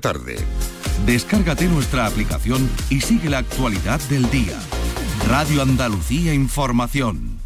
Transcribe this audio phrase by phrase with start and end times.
[0.00, 0.36] tarde.
[1.06, 4.58] Descárgate nuestra aplicación y sigue la actualidad del día.
[5.28, 7.38] Radio Andalucía Información.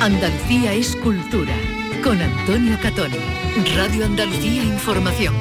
[0.00, 1.54] Andalucía es cultura.
[2.04, 3.10] Con Antonio Catón.
[3.76, 5.34] Radio Andalucía Información.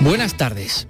[0.00, 0.88] Buenas tardes.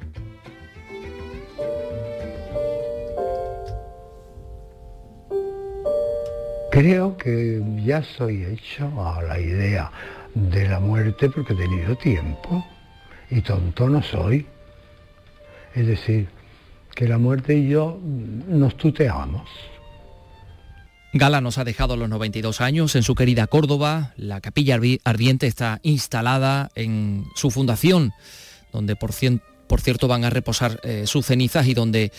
[6.77, 9.91] Creo que ya soy hecho a la idea
[10.35, 12.67] de la muerte porque he tenido tiempo
[13.31, 14.45] y tonto no soy.
[15.75, 16.29] Es decir,
[16.95, 19.49] que la muerte y yo nos tuteamos.
[21.15, 24.13] Gala nos ha dejado los 92 años en su querida Córdoba.
[24.19, 28.13] La capilla ardiente está instalada en su fundación,
[28.71, 32.13] donde por, cierto van a reposar eh, sus cenizas y donde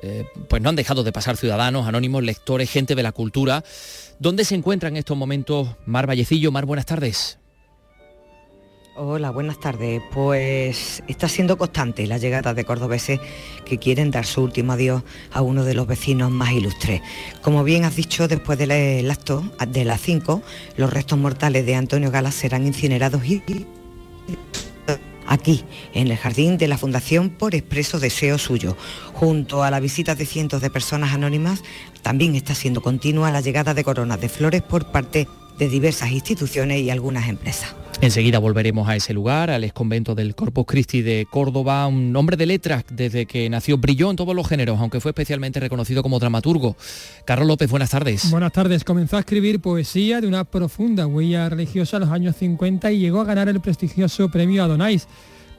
[0.00, 3.64] eh, pues no han dejado de pasar ciudadanos, anónimos, lectores, gente de la cultura.
[4.18, 6.52] ¿Dónde se encuentra en estos momentos Mar Vallecillo?
[6.52, 7.38] Mar, buenas tardes.
[9.00, 10.02] Hola, buenas tardes.
[10.12, 13.20] Pues está siendo constante la llegada de cordobeses
[13.64, 17.00] que quieren dar su último adiós a uno de los vecinos más ilustres.
[17.40, 20.42] Como bien has dicho, después del acto de las 5,
[20.76, 23.40] los restos mortales de Antonio Gala serán incinerados y
[25.28, 28.76] aquí, en el jardín de la Fundación por expreso deseo suyo.
[29.12, 31.62] Junto a la visita de cientos de personas anónimas,
[32.02, 35.28] también está siendo continua la llegada de coronas de flores por parte
[35.58, 37.74] de diversas instituciones y algunas empresas.
[38.00, 42.46] Enseguida volveremos a ese lugar, al exconvento del Corpus Christi de Córdoba, un hombre de
[42.46, 46.76] letras desde que nació, brilló en todos los géneros, aunque fue especialmente reconocido como dramaturgo.
[47.24, 48.30] Carlos López, buenas tardes.
[48.30, 52.92] Buenas tardes, comenzó a escribir poesía de una profunda huella religiosa en los años 50
[52.92, 55.08] y llegó a ganar el prestigioso premio Adonais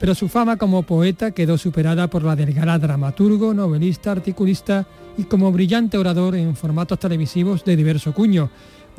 [0.00, 4.86] pero su fama como poeta quedó superada por la del gala dramaturgo, novelista, articulista
[5.18, 8.50] y como brillante orador en formatos televisivos de diverso cuño.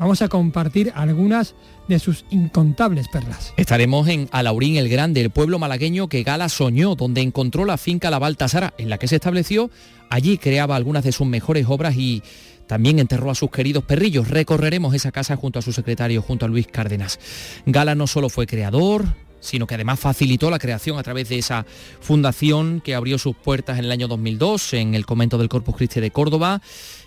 [0.02, 1.54] Vamos a compartir algunas
[1.86, 3.54] de sus incontables perlas.
[3.56, 8.10] Estaremos en Alaurín el Grande, el pueblo malagueño que Gala soñó, donde encontró la finca
[8.10, 9.70] La Baltasara, en la que se estableció.
[10.10, 12.20] Allí creaba algunas de sus mejores obras y
[12.66, 14.26] también enterró a sus queridos perrillos.
[14.26, 17.20] Recorreremos esa casa junto a su secretario, junto a Luis Cárdenas.
[17.64, 19.04] Gala no solo fue creador,
[19.38, 21.64] sino que además facilitó la creación a través de esa
[22.00, 26.00] fundación que abrió sus puertas en el año 2002 en el convento del Corpus Christi
[26.00, 26.60] de Córdoba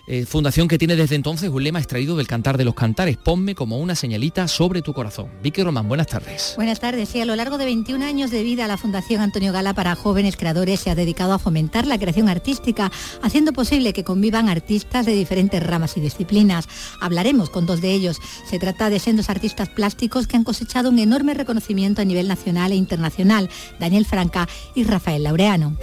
[0.06, 3.54] eh, fundación que tiene desde entonces un lema extraído del Cantar de los Cantares, ponme
[3.54, 5.30] como una señalita sobre tu corazón.
[5.42, 6.54] Vicky Román, buenas tardes.
[6.56, 7.08] Buenas tardes.
[7.08, 10.36] Sí, a lo largo de 21 años de vida, la Fundación Antonio Gala para jóvenes
[10.36, 12.90] creadores se ha dedicado a fomentar la creación artística,
[13.22, 16.68] haciendo posible que convivan artistas de diferentes ramas y disciplinas.
[17.00, 18.20] Hablaremos con dos de ellos.
[18.48, 22.72] Se trata de sendos artistas plásticos que han cosechado un enorme reconocimiento a nivel nacional
[22.72, 23.50] e internacional,
[23.80, 25.76] Daniel Franca y Rafael Laureano.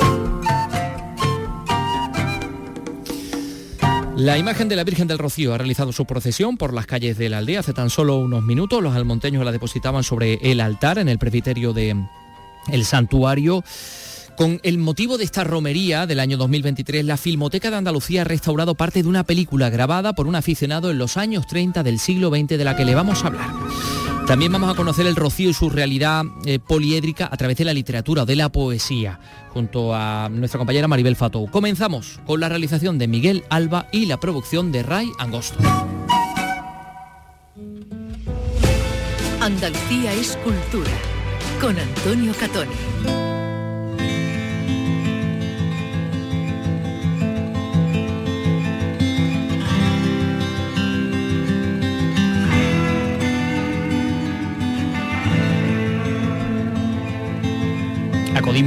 [4.16, 7.30] La imagen de la Virgen del Rocío ha realizado su procesión por las calles de
[7.30, 8.84] la aldea hace tan solo unos minutos.
[8.84, 11.96] Los almonteños la depositaban sobre el altar en el presbiterio de
[12.72, 13.64] el santuario.
[14.38, 18.76] Con el motivo de esta romería del año 2023, la Filmoteca de Andalucía ha restaurado
[18.76, 22.50] parte de una película grabada por un aficionado en los años 30 del siglo XX
[22.50, 23.50] de la que le vamos a hablar.
[24.28, 27.74] También vamos a conocer el rocío y su realidad eh, poliédrica a través de la
[27.74, 29.20] literatura de la poesía,
[29.50, 31.52] junto a nuestra compañera Maribel Fatou.
[31.52, 35.60] Comenzamos con la realización de Miguel Alba y la producción de Ray Angosto.
[39.42, 40.92] Andalucía es cultura,
[41.60, 43.33] con Antonio Catoni.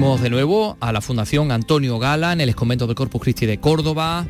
[0.06, 4.24] De nuevo a la Fundación Antonio Gala en el convento del Corpus Christi de Córdoba,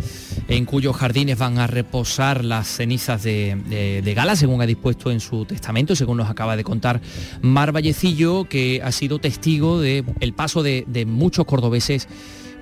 [0.48, 5.44] en cuyos jardines van a reposar las cenizas de, Gala, según ha dispuesto en su
[5.44, 7.02] testamento, según nos acaba de contar
[7.42, 12.08] Mar Vallecillo, que ha sido testigo del paso de muchos cordobeses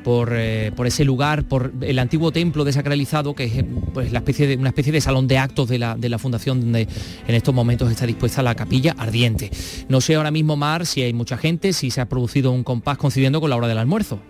[0.07, 4.57] eh, por, ese lugar, por el antiguo templo desacralizado, que es pues, la especie de,
[4.57, 6.87] una especie de salón de actos de la, de la fundación donde
[7.27, 9.51] en estos momentos está dispuesta la capilla ardiente.
[9.89, 12.99] No sé ahora mismo, Mar, si hay mucha gente, si se ha producido un compás
[12.99, 14.21] coincidiendo con la hora del almuerzo.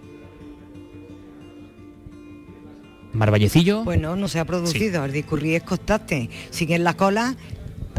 [3.12, 3.84] Mar Vallecillo.
[3.84, 6.28] Bueno, no se ha producido, el discurrir es constante.
[6.50, 7.36] Siguen la cola.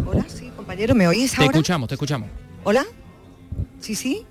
[0.05, 1.51] Hola, sí, compañero, ¿me oís ahora?
[1.51, 2.29] Te escuchamos, te escuchamos.
[2.63, 2.85] ¿Hola?
[3.79, 4.25] ¿Sí, sí?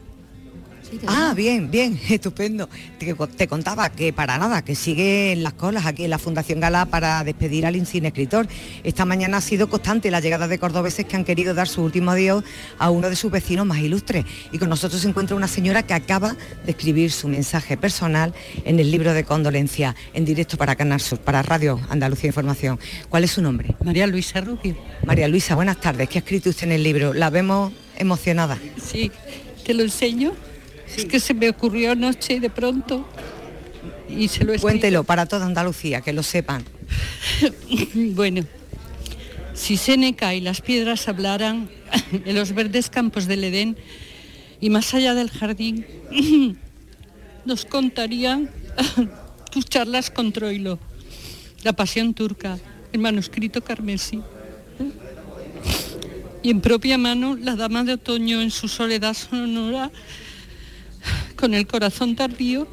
[1.06, 2.68] Ah, bien, bien, estupendo.
[2.98, 7.22] Te, contaba que para nada, que siguen las colas aquí en la Fundación Gala para
[7.24, 8.46] despedir al insigne escritor.
[8.82, 12.10] Esta mañana ha sido constante la llegada de cordobeses que han querido dar su último
[12.12, 12.44] adiós
[12.78, 14.24] a uno de sus vecinos más ilustres.
[14.52, 18.80] Y con nosotros se encuentra una señora que acaba de escribir su mensaje personal en
[18.80, 22.78] el libro de condolencia en directo para Canal Sur, para Radio Andalucía Información.
[23.08, 23.74] ¿Cuál es su nombre?
[23.84, 24.76] María Luisa Rubio.
[25.04, 26.08] María Luisa, buenas tardes.
[26.08, 27.14] ¿Qué ha escrito usted en el libro?
[27.14, 28.58] La vemos emocionada.
[28.82, 29.10] Sí,
[29.64, 30.32] te lo enseño.
[30.96, 33.06] Es que se me ocurrió anoche de pronto
[34.08, 36.64] y se lo Cuéntelo para toda Andalucía, que lo sepan.
[37.94, 38.44] bueno,
[39.54, 41.68] si Seneca y las piedras hablaran
[42.12, 43.76] en los verdes campos del Edén
[44.60, 45.86] y más allá del jardín,
[47.44, 48.50] nos contarían
[49.50, 50.78] tus charlas con Troilo,
[51.62, 52.58] la pasión turca,
[52.92, 54.20] el manuscrito carmesí.
[56.42, 59.90] Y en propia mano la dama de otoño en su soledad sonora,
[61.44, 62.66] con el corazón tardío,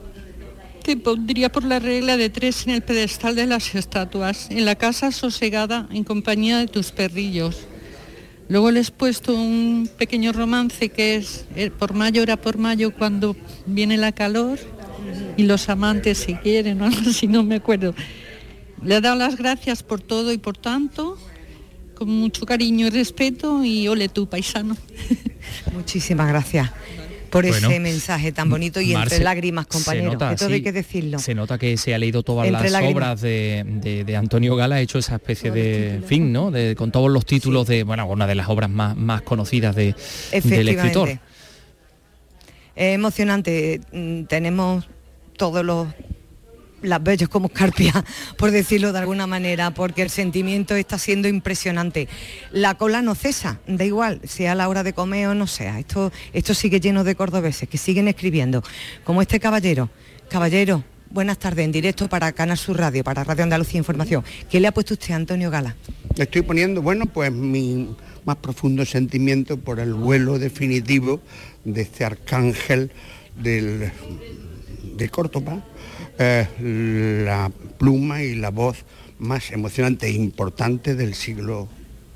[0.81, 4.75] te pondría por la regla de tres en el pedestal de las estatuas, en la
[4.75, 7.67] casa sosegada en compañía de tus perrillos.
[8.47, 12.93] Luego les he puesto un pequeño romance que es eh, por mayo era por mayo
[12.95, 13.35] cuando
[13.65, 14.57] viene la calor
[15.35, 17.93] y los amantes se quieren, o si no me acuerdo.
[18.81, 21.17] Le he dado las gracias por todo y por tanto
[21.93, 24.77] con mucho cariño y respeto y ole tú, paisano.
[25.73, 26.71] Muchísimas gracias
[27.31, 30.17] por ese mensaje tan bonito y entre lágrimas, compañeros.
[30.17, 31.19] todo hay que decirlo.
[31.19, 35.15] Se nota que se ha leído todas las obras de, Antonio Gala, ha hecho esa
[35.15, 36.51] especie de fin, ¿no?
[36.51, 39.95] De, con todos los títulos de, bueno, una de las obras más, más conocidas de,
[40.43, 41.09] del escritor.
[42.75, 43.81] Es emocionante.
[43.91, 44.87] Mm, tenemos
[45.37, 45.87] todos los
[46.81, 47.93] las bellos como escarpia,
[48.37, 52.07] por decirlo de alguna manera, porque el sentimiento está siendo impresionante.
[52.51, 55.79] La cola no cesa, da igual, sea a la hora de comer o no sea.
[55.79, 58.63] Esto, esto sigue lleno de cordobeses que siguen escribiendo,
[59.03, 59.89] como este caballero.
[60.29, 64.23] Caballero, buenas tardes, en directo para Canal Sur Radio, para Radio Andalucía Información.
[64.49, 65.75] ¿Qué le ha puesto usted a Antonio Gala?
[66.15, 67.95] Le estoy poniendo, bueno, pues mi
[68.25, 71.21] más profundo sentimiento por el vuelo definitivo
[71.63, 72.91] de este arcángel
[73.35, 73.91] del,
[74.95, 75.63] de Córdoba,
[76.59, 78.85] la pluma y la voz
[79.19, 81.67] más emocionante e importante del siglo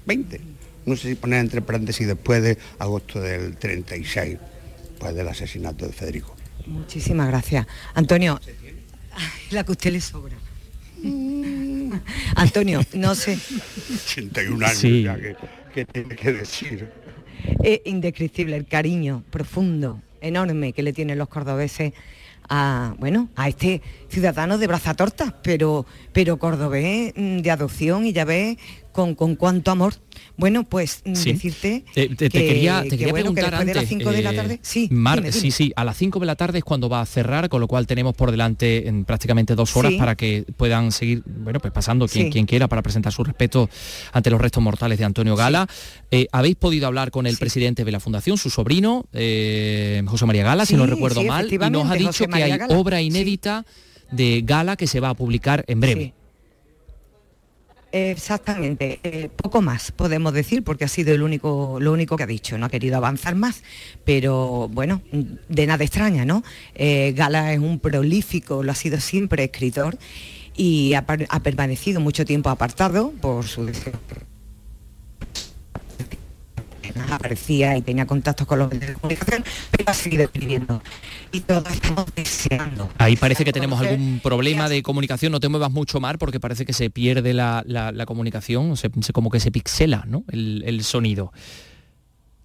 [0.05, 0.41] XX.
[0.85, 4.37] No sé si poner entre paréntesis después de agosto del 36,
[4.99, 6.35] pues del asesinato de Federico.
[6.67, 7.67] Muchísimas gracias.
[7.93, 8.39] Antonio,
[9.51, 10.35] la que usted le sobra.
[12.35, 13.37] Antonio, no sé.
[14.07, 15.17] 81 años ya
[15.73, 16.89] que, tiene que decir.
[17.63, 21.93] Es indescriptible el cariño profundo, enorme que le tienen los cordobeses
[22.49, 28.25] a, bueno, a este ciudadano de brazatorta, pero, pero cordobés mm, de adopción y ya
[28.25, 28.57] ve
[28.95, 29.93] con, con cuánto amor.
[30.37, 34.21] Bueno, pues mm, decirte te, te, quería, te quería preguntar antes, de las 5 de
[34.21, 36.87] la eh, tarde, sí, Mar, sí, sí, a las 5 de la tarde es cuando
[36.87, 40.45] va a cerrar, con lo cual tenemos por delante en prácticamente dos horas para que
[40.55, 43.69] puedan seguir, bueno, pues pasando quien, quien quiera para presentar su respeto
[44.13, 45.67] ante los restos mortales de Antonio Gala.
[46.09, 50.45] Eh, ¿Habéis podido hablar con el presidente de la Fundación, su sobrino, eh, José María
[50.45, 53.65] Gala, si no recuerdo mal, y nos ha dicho que hay obra inédita
[54.11, 56.13] de Gala que se va a publicar en breve.
[57.91, 62.27] Exactamente, eh, poco más podemos decir porque ha sido el único, lo único que ha
[62.27, 63.63] dicho, no ha querido avanzar más,
[64.03, 65.01] pero bueno,
[65.47, 66.43] de nada extraña, ¿no?
[66.73, 69.97] Eh, Gala es un prolífico, lo ha sido siempre escritor
[70.57, 73.63] y ha, ha permanecido mucho tiempo apartado por su
[77.11, 80.81] aparecía y tenía contactos con los medios de comunicación, pero ha seguido escribiendo.
[81.31, 82.89] Y todos estamos deseando.
[82.97, 86.65] Ahí parece que tenemos algún problema de comunicación, no te muevas mucho más porque parece
[86.65, 87.63] que se pierde la,
[88.05, 90.23] comunicación, se, como que se pixela ¿no?
[90.29, 91.31] el, el sonido.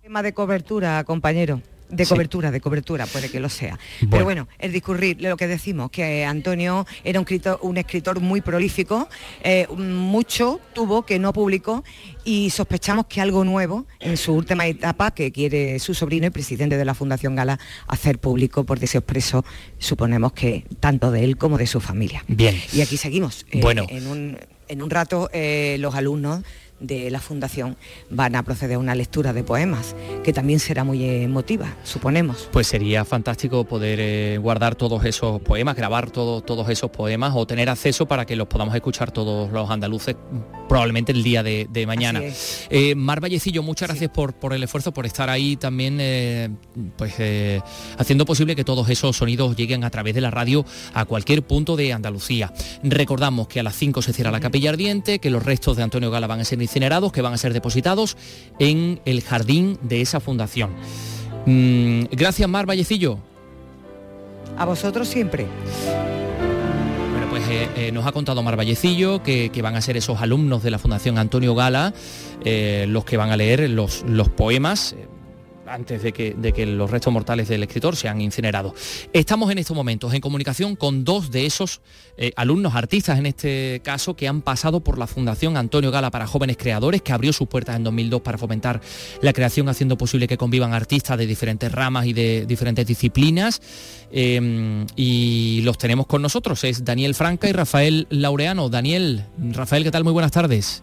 [0.03, 1.61] Tema de cobertura, compañero.
[1.91, 3.79] De cobertura, de cobertura, puede que lo sea.
[4.11, 8.41] Pero bueno, el discurrir, lo que decimos, que Antonio era un escritor, un escritor muy
[8.41, 9.09] prolífico,
[9.43, 11.85] eh, mucho tuvo que no publicó
[12.25, 16.77] y sospechamos que algo nuevo en su última etapa que quiere su sobrino y presidente
[16.77, 19.45] de la Fundación Gala hacer público por deseo expreso,
[19.79, 22.25] suponemos que tanto de él como de su familia.
[22.29, 22.57] Bien.
[22.73, 23.47] Y aquí seguimos.
[23.51, 23.87] Eh, bueno.
[23.89, 26.43] En un, en un rato eh, los alumnos
[26.81, 27.77] de la Fundación
[28.09, 29.95] van a proceder a una lectura de poemas,
[30.25, 32.49] que también será muy emotiva, suponemos.
[32.53, 37.69] Pues sería fantástico poder eh, guardar todos esos poemas, grabar todos esos poemas o tener
[37.69, 40.17] acceso para que los podamos escuchar todos los andaluces
[40.69, 42.21] probablemente el día de, mañana.
[42.69, 46.49] Eh, Mar Vallecillo, muchas gracias por, por, el esfuerzo, por estar ahí también eh,
[46.97, 47.15] pues,
[47.99, 51.77] haciendo posible que todos esos sonidos lleguen a través de la radio a cualquier punto
[51.77, 52.53] de Andalucía.
[52.83, 56.11] Recordamos que a las 5 se cierra la capilla ardiente, que los restos de Antonio
[56.11, 58.17] Gala van a ser incinerados que van a ser depositados
[58.61, 60.71] en el jardín de esa fundación.
[61.47, 63.19] Mm, gracias, Mar Vallecillo.
[64.57, 65.47] A vosotros siempre.
[67.11, 70.21] Bueno, pues eh, eh, nos ha contado Mar Vallecillo que, que van a ser esos
[70.21, 71.93] alumnos de la Fundación Antonio Gala
[72.45, 74.95] eh, los que van a leer los, los poemas
[75.71, 78.75] antes de que, de que los restos mortales del escritor sean incinerados.
[79.13, 81.81] Estamos en estos momentos en comunicación con dos de esos
[82.17, 86.27] eh, alumnos, artistas en este caso, que han pasado por la Fundación Antonio Gala para
[86.27, 88.81] Jóvenes Creadores, que abrió sus puertas en 2002 para fomentar
[89.23, 93.63] la creación, haciendo posible que convivan artistas de diferentes ramas y de diferentes disciplinas.
[94.13, 98.69] Eh, y los tenemos con nosotros, es Daniel Franca y Rafael Laureano.
[98.69, 100.05] Daniel, Rafael, ¿qué tal?
[100.05, 100.83] Muy buenas tardes.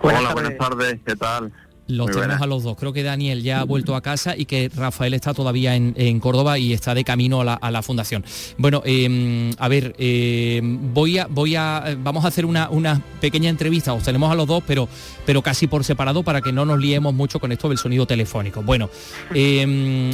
[0.00, 1.52] Hola, buenas tardes, ¿qué tal?
[1.88, 2.76] Los Muy tenemos a los dos.
[2.76, 6.18] Creo que Daniel ya ha vuelto a casa y que Rafael está todavía en, en
[6.18, 8.24] Córdoba y está de camino a la, a la fundación.
[8.58, 13.00] Bueno, eh, a ver, eh, voy a, voy a, eh, vamos a hacer una, una
[13.20, 13.92] pequeña entrevista.
[13.92, 14.88] Os tenemos a los dos, pero,
[15.24, 18.64] pero casi por separado para que no nos liemos mucho con esto del sonido telefónico.
[18.64, 18.90] Bueno,
[19.32, 19.60] eh,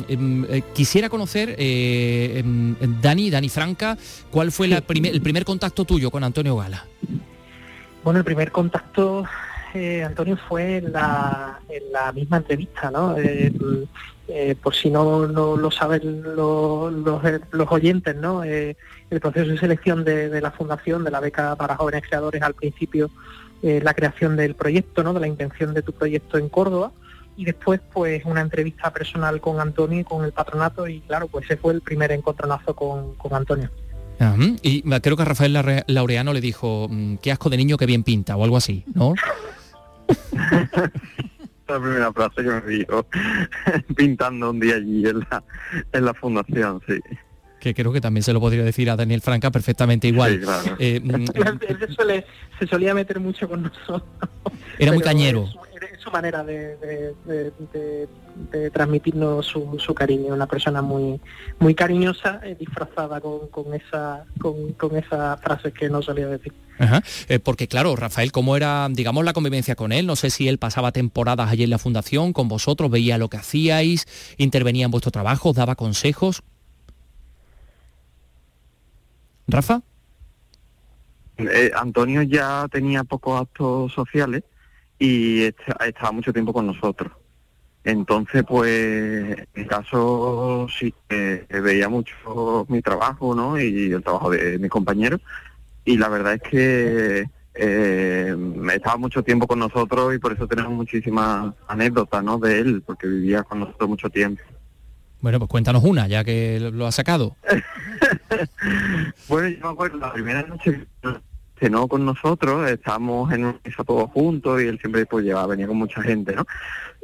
[0.08, 3.96] em, eh, quisiera conocer, eh, em, Dani, Dani Franca,
[4.30, 6.86] ¿cuál fue la primer- el primer contacto tuyo con Antonio Gala?
[8.04, 9.24] Bueno, el primer contacto,
[9.74, 13.16] eh, Antonio, fue en la, en la misma entrevista, ¿no?
[13.16, 13.52] Eh,
[14.28, 18.44] eh, por si no, no lo saben los, eh, los oyentes, ¿no?
[18.44, 18.76] Eh,
[19.10, 22.54] el proceso de selección de, de la fundación, de la beca para jóvenes creadores, al
[22.54, 23.10] principio
[23.62, 25.14] la creación del proyecto, ¿no?
[25.14, 26.90] De la intención de tu proyecto en Córdoba
[27.36, 31.44] y después pues una entrevista personal con Antonio y con el patronato y claro, pues
[31.44, 33.70] ese fue el primer encontronazo con, con Antonio.
[34.62, 38.02] Y creo que a Rafael Laureano le dijo, mm, qué asco de niño que bien
[38.02, 39.14] pinta o algo así, ¿no?
[41.68, 43.06] La primera frase que me dijo
[43.96, 45.42] pintando un día allí en la,
[45.92, 46.94] en la fundación, sí.
[47.60, 50.32] Que creo que también se lo podría decir a Daniel Franca perfectamente igual.
[50.32, 50.76] Sí, claro.
[50.80, 51.14] Eh, mm,
[51.68, 52.24] Él se, suele-
[52.58, 54.02] se solía meter mucho con nosotros.
[54.78, 55.46] era muy cañero.
[56.02, 58.08] Su- manera de, de- de- de-
[58.50, 61.20] de transmitirnos su, su cariño, una persona muy
[61.58, 66.52] muy cariñosa, eh, disfrazada con, con esa con, con esas frases que no solía decir.
[66.78, 67.02] Ajá.
[67.28, 70.06] Eh, porque claro, Rafael, ¿cómo era, digamos, la convivencia con él?
[70.06, 73.36] No sé si él pasaba temporadas allí en la fundación con vosotros, veía lo que
[73.36, 74.06] hacíais,
[74.38, 76.42] intervenía en vuestro trabajo, daba consejos.
[79.48, 79.82] Rafa.
[81.38, 84.44] Eh, Antonio ya tenía pocos actos sociales
[85.04, 87.12] y est- estaba mucho tiempo con nosotros.
[87.84, 92.14] Entonces, pues, en mi caso sí que veía mucho
[92.68, 93.58] mi trabajo, ¿no?
[93.60, 95.20] Y el trabajo de mis compañeros.
[95.84, 98.36] Y la verdad es que eh,
[98.72, 102.38] estaba mucho tiempo con nosotros y por eso tenemos muchísimas anécdotas, ¿no?
[102.38, 104.42] De él, porque vivía con nosotros mucho tiempo.
[105.20, 107.36] Bueno, pues cuéntanos una, ya que lo ha sacado.
[109.28, 110.86] Bueno, yo me acuerdo, la primera noche
[111.62, 115.68] cenó con nosotros, estábamos en una mesa todos juntos y él siempre pues llevaba, venía
[115.68, 116.44] con mucha gente, ¿no?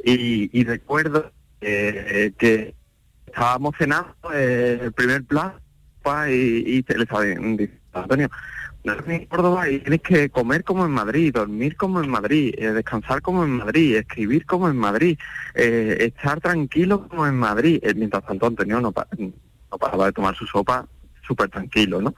[0.03, 2.75] Y, y recuerdo eh, que
[3.25, 5.59] estábamos cenando eh, el primer plato
[6.27, 7.63] y, y le estaba diciendo,
[7.93, 8.29] Antonio,
[8.83, 13.21] en Córdoba y tienes que comer como en Madrid, dormir como en Madrid, eh, descansar
[13.21, 15.17] como en Madrid, escribir como en Madrid,
[15.53, 17.79] eh, estar tranquilo como en Madrid.
[17.83, 20.85] Eh, mientras tanto Antonio no, pa- no paraba de tomar su sopa
[21.27, 22.15] súper tranquilo, ¿no?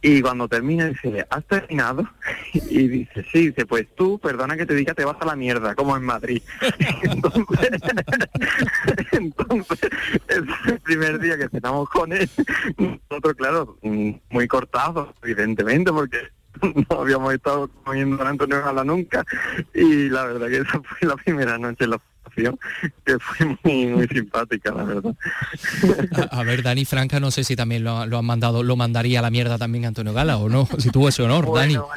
[0.00, 2.08] Y cuando termina dice, ¿has terminado?
[2.52, 5.74] Y dice, sí, dice, pues tú, perdona que te diga, te vas a la mierda,
[5.74, 6.42] como en Madrid.
[7.02, 7.42] Entonces,
[9.12, 9.90] entonces
[10.28, 12.28] es el primer día que cenamos con él.
[12.76, 16.18] Nosotros, claro, muy cortados, evidentemente, porque
[16.62, 19.24] no habíamos estado comiendo a Antonio Gala nunca.
[19.74, 21.86] Y la verdad que esa fue la primera noche
[23.04, 25.14] que fue muy, muy simpática, la verdad.
[26.30, 29.18] A, a ver, Dani Franca, no sé si también lo, lo han mandado, lo mandaría
[29.18, 31.76] a la mierda también a Antonio Gala o no, si tuvo ese honor, Dani.
[31.76, 31.88] Bueno,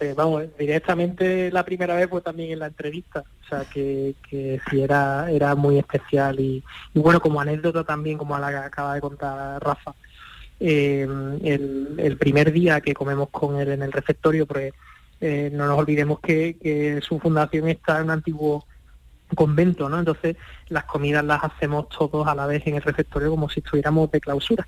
[0.00, 4.60] veces, vamos, directamente la primera vez fue también en la entrevista, o sea que, que
[4.70, 8.94] sí era, era muy especial y, y bueno, como anécdota también, como la que acaba
[8.94, 9.94] de contar Rafa,
[10.60, 11.06] eh,
[11.42, 14.72] el, el primer día que comemos con él en el refectorio, pues
[15.20, 18.66] eh, no nos olvidemos que, que su fundación está en un antiguo
[19.34, 19.98] convento, ¿no?
[19.98, 20.36] Entonces
[20.68, 24.20] las comidas las hacemos todos a la vez en el refectorio como si estuviéramos de
[24.20, 24.66] clausura.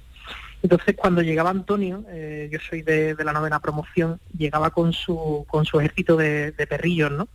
[0.63, 5.65] Entonces cuando llegaba Antonio, eh, yo soy de, la novena promoción, llegaba con su, con
[5.65, 7.29] su ejército de, de perrillos, ¿no?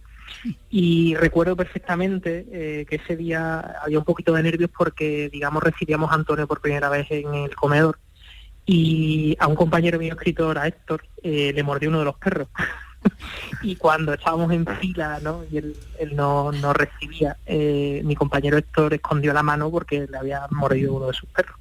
[0.70, 6.12] Y recuerdo perfectamente eh, que ese día había un poquito de nervios porque, digamos, recibíamos
[6.12, 8.00] a Antonio por primera vez en el comedor
[8.66, 12.48] y a un compañero mío escritor, a Héctor, eh, le mordió uno de los perros.
[13.62, 15.44] y cuando estábamos en fila, ¿no?
[15.52, 20.18] Y él, él no, no recibía, eh, mi compañero Héctor escondió la mano porque le
[20.18, 21.58] había mordido uno de sus perros.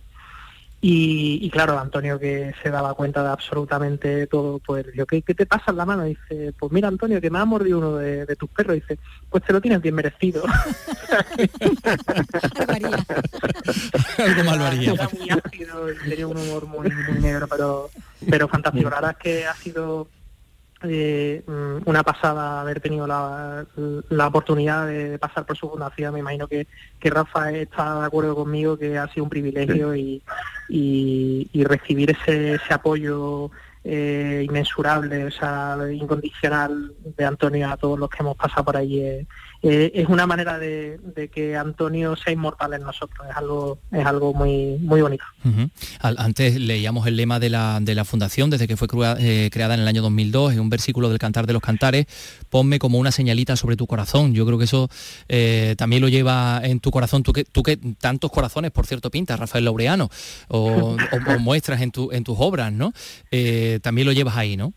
[0.83, 5.73] Y, claro, Antonio que se daba cuenta de absolutamente todo, pues yo ¿qué, te pasa
[5.73, 6.05] en la mano?
[6.05, 8.77] dice, pues mira Antonio, que me ha mordido uno de, tus perros.
[8.77, 10.43] dice, pues te lo tienes bien merecido.
[14.17, 14.93] Algo mal haría.
[14.95, 17.91] Era muy ácido, tenía un humor muy, muy negro, pero,
[18.31, 18.89] pero fantástico.
[18.89, 20.09] La verdad es que ha sido
[20.83, 23.67] eh, mm, una pasada haber tenido la,
[24.27, 26.15] oportunidad de, pasar por su fundación.
[26.15, 26.67] Me imagino que,
[26.99, 30.23] que, Rafa está de acuerdo conmigo que ha sido un privilegio y,
[30.69, 33.51] y, recibir ese, ese apoyo
[33.83, 39.01] eh, inmensurable, o sea, incondicional de Antonio a todos los que hemos pasado por allí.
[39.01, 39.27] Eh,
[39.63, 41.01] eh, es una manera de,
[41.33, 45.25] que Antonio sea inmortal en nosotros, es algo, es algo muy, muy bonito.
[46.01, 49.89] Antes leíamos el lema de la, de la fundación desde que fue creada en el
[49.89, 52.05] año 2002, en un versículo del Cantar de los Cantares,
[52.51, 54.35] ponme como una señalita sobre tu corazón.
[54.35, 54.91] Yo creo que eso
[55.77, 59.41] también lo lleva en tu corazón, tú que, tú que tantos corazones, por cierto, pintas,
[59.41, 60.11] Rafael Laureano,
[60.49, 60.97] o,
[61.39, 62.93] muestras en, tu, en tus obras, ¿no?
[63.79, 64.73] También lo llevas ahí, ¿no?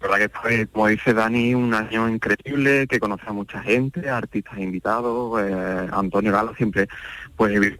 [0.00, 4.58] verdad que fue, como dice Dani, un año increíble, que conoce a mucha gente, artistas
[4.58, 6.88] invitados, eh, Antonio Galo siempre,
[7.36, 7.76] pues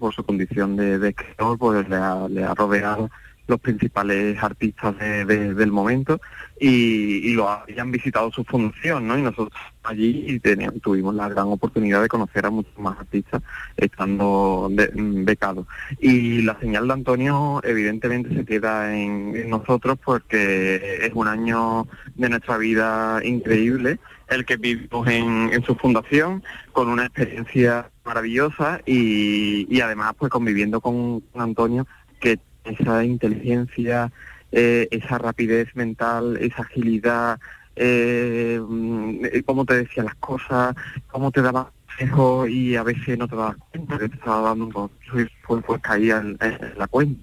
[0.00, 3.10] por su condición de, de escritor, pues le ha rodeado
[3.46, 6.20] los principales artistas del momento
[6.58, 9.18] y, lo habían visitado su función, ¿no?
[9.18, 10.40] Y nosotros allí
[10.82, 13.42] tuvimos la gran oportunidad de conocer a muchos más artistas
[13.76, 15.66] estando becados.
[15.98, 22.28] Y la señal de Antonio evidentemente se queda en, nosotros porque es un año de
[22.28, 23.98] nuestra vida increíble
[24.28, 30.80] el que vivimos en, su fundación con una experiencia maravillosa y, y además pues conviviendo
[30.80, 31.86] con Antonio
[32.20, 34.10] que esa inteligencia,
[34.52, 37.38] eh, esa rapidez mental, esa agilidad,
[37.76, 40.74] eh, mm, cómo te decía las cosas,
[41.08, 44.66] cómo te daba consejo y a veces no te dabas cuenta que te estaba dando
[44.66, 46.38] un consejo pues, pues caía en,
[46.76, 47.20] la cuenta.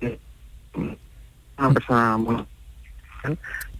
[0.00, 0.18] Eh,
[1.58, 2.46] una persona muy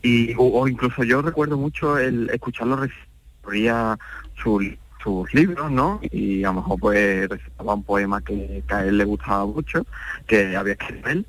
[0.02, 3.98] y o, incluso yo recuerdo mucho el escucharlo recibía
[4.42, 4.60] su
[5.02, 6.00] sus libros, ¿no?
[6.10, 9.84] Y a lo mejor pues recitaba un poema que, a él le gustaba mucho,
[10.26, 11.26] que había escrito él,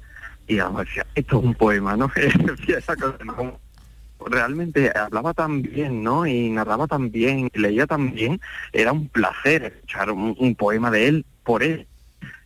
[0.48, 2.12] y a lo mejor decía, esto es un poema, ¿no?
[4.26, 6.26] realmente hablaba tan bien, ¿no?
[6.26, 8.40] Y narraba tan bien, y leía tan bien,
[8.72, 11.88] era un placer escuchar un, poema de él por él.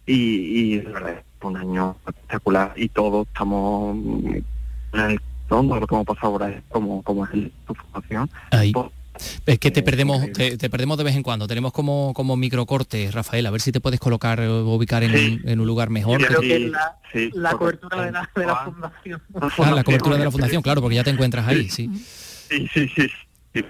[0.05, 4.45] Y, y verdad, fue un año espectacular y todos estamos en
[4.93, 7.31] el fondo lo que hemos pasado ahora como, como es
[7.65, 8.29] su formación.
[9.45, 11.47] Es que te perdemos, te, perdemos de vez en cuando.
[11.47, 15.67] Tenemos como, como microcortes, Rafael, a ver si te puedes colocar o ubicar en, un,
[15.67, 16.23] lugar mejor.
[16.25, 16.71] creo que
[17.33, 18.29] la, cobertura de la,
[18.63, 19.21] fundación.
[19.35, 21.89] Ah, la cobertura de la fundación, claro, porque ya te encuentras ahí, sí.
[22.49, 23.07] Sí, sí, sí,
[23.53, 23.63] sí,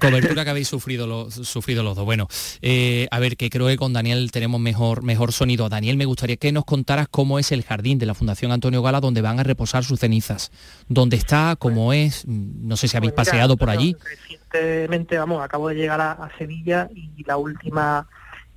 [0.00, 2.04] Cobertura que habéis sufrido los, sufrido los dos.
[2.04, 2.28] Bueno,
[2.62, 5.68] eh, a ver, que creo que con Daniel tenemos mejor, mejor sonido.
[5.68, 9.00] Daniel, me gustaría que nos contaras cómo es el jardín de la Fundación Antonio Gala
[9.00, 10.50] donde van a reposar sus cenizas.
[10.88, 11.56] ¿Dónde está?
[11.58, 12.26] ¿Cómo es?
[12.26, 13.96] No sé si habéis pues paseado por allí.
[14.04, 18.08] Recientemente, vamos, acabo de llegar a, Sevilla y la última...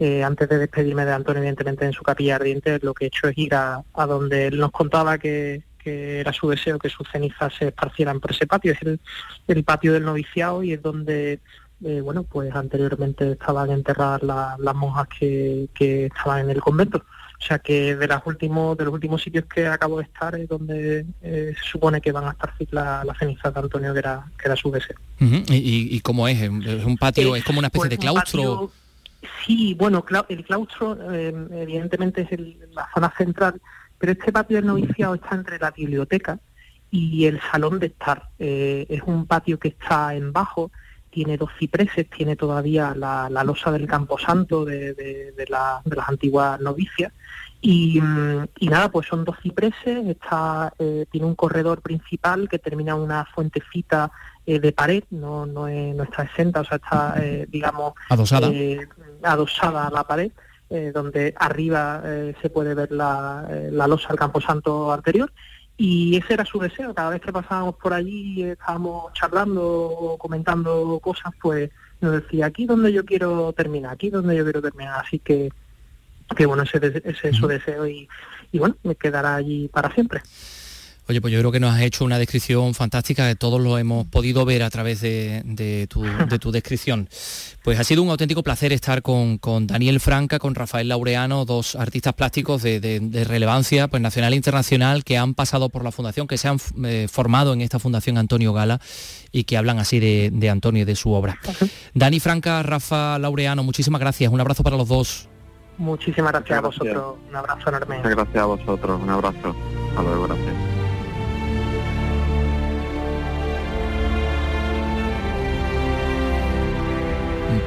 [0.02, 3.28] Eh, antes de despedirme de Antonio, evidentemente en su capilla ardiente, lo que he hecho
[3.28, 7.54] es ir a donde él nos contaba que, que era su deseo que sus cenizas
[7.58, 8.74] se esparcieran por ese patio.
[8.74, 9.00] Es
[9.48, 11.40] el, patio del noviciado y es donde,
[11.84, 16.98] eh, bueno, pues anteriormente estaban enterradas las monjas que, estaban en el convento.
[16.98, 20.50] O sea que de, los últimos, de los últimos sitios que acabo de estar es
[20.50, 24.26] donde eh, se supone que van a estar las la cenizas de Antonio, que era,
[24.38, 24.98] que era su deseo.
[25.20, 26.42] ¿Y, cómo es?
[26.42, 27.38] ¿Es un patio?
[27.38, 28.72] ¿Es, como una especie pues de claustro?
[29.46, 32.40] sí, bueno, el claustro eh, evidentemente es
[32.74, 33.62] la zona central
[34.00, 36.40] pero este patio del noviciado está entre la biblioteca
[36.90, 38.30] y el salón de estar.
[38.40, 40.72] Eh, es un patio que está en bajo,
[41.12, 47.12] tiene dos cipreses, tiene todavía la, losa del camposanto de, de, las antiguas novicias.
[47.62, 48.00] Y,
[48.62, 54.12] nada, pues son dos cipreses, está, eh, tiene un corredor principal que termina una fuentecita
[54.46, 57.16] eh, de pared, no, no, no, está exenta, o sea, está,
[57.50, 58.50] digamos, adosada.
[59.24, 60.32] adosada a la pared.
[60.72, 65.32] Eh, donde arriba eh, se puede ver la, eh, la losa del camposanto anterior.
[65.78, 71.00] Y ese era su deseo, cada vez que pasábamos por allí, estábamos charlando o comentando
[71.02, 75.04] cosas, pues nos decía, aquí donde yo quiero terminar, aquí donde yo quiero terminar.
[75.04, 75.50] Así que,
[76.36, 78.08] que bueno, ese, ese es su deseo y,
[78.52, 80.22] y bueno, me quedará allí para siempre.
[81.10, 84.06] Oye, pues yo creo que nos has hecho una descripción fantástica, que todos lo hemos
[84.06, 87.10] podido ver a través de, tu, descripción.
[87.64, 92.14] Pues ha sido un auténtico placer estar con, Daniel Franca, con Rafael Laureano, dos artistas
[92.14, 96.48] plásticos de, relevancia pues, nacional e internacional que han pasado por la Fundación, que se
[96.48, 98.80] han eh, formado en esta Fundación Antonio Gala
[99.32, 101.40] y que hablan así de, Antonio y de su obra.
[101.96, 104.32] Dani Franca, Rafa Laureano, muchísimas gracias.
[104.32, 105.28] Un abrazo para los dos.
[105.80, 107.16] Muchísimas gracias, a vosotros.
[107.28, 107.98] Un abrazo enorme.
[107.98, 109.02] Muchas gracias a vosotros.
[109.02, 109.56] Un abrazo.
[109.90, 110.79] Hasta luego, gracias.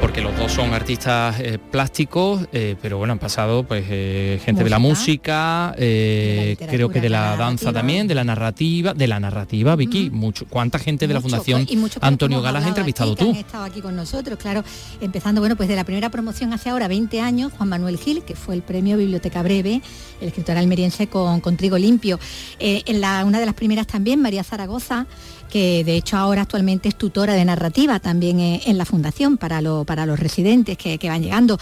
[0.01, 4.64] Porque los dos son artistas eh, plásticos, eh, pero bueno, han pasado pues eh, gente
[4.64, 9.77] de la música, creo que de la, danza también, de la narrativa, de la narrativa,
[9.77, 10.47] Vicky, mucho.
[10.49, 11.66] ¿Cuánta gente de la Fundación
[12.01, 13.31] Antonio Gala has entrevistado tú?
[13.31, 14.64] Han estado aquí con nosotros, claro,
[15.01, 18.35] empezando, bueno, pues de la primera promoción hace ahora 20 años, Juan Manuel Gil, que
[18.35, 19.83] fue el premio Biblioteca Breve,
[20.21, 22.18] el escritor almeriense con, con Trigo Limpio.
[22.59, 25.07] en la, una de las primeras también, María Zaragoza,
[25.53, 30.07] que de hecho ahora actualmente es tutora de narrativa también en la Fundación para, para
[30.07, 31.59] los residentes que, van llegando.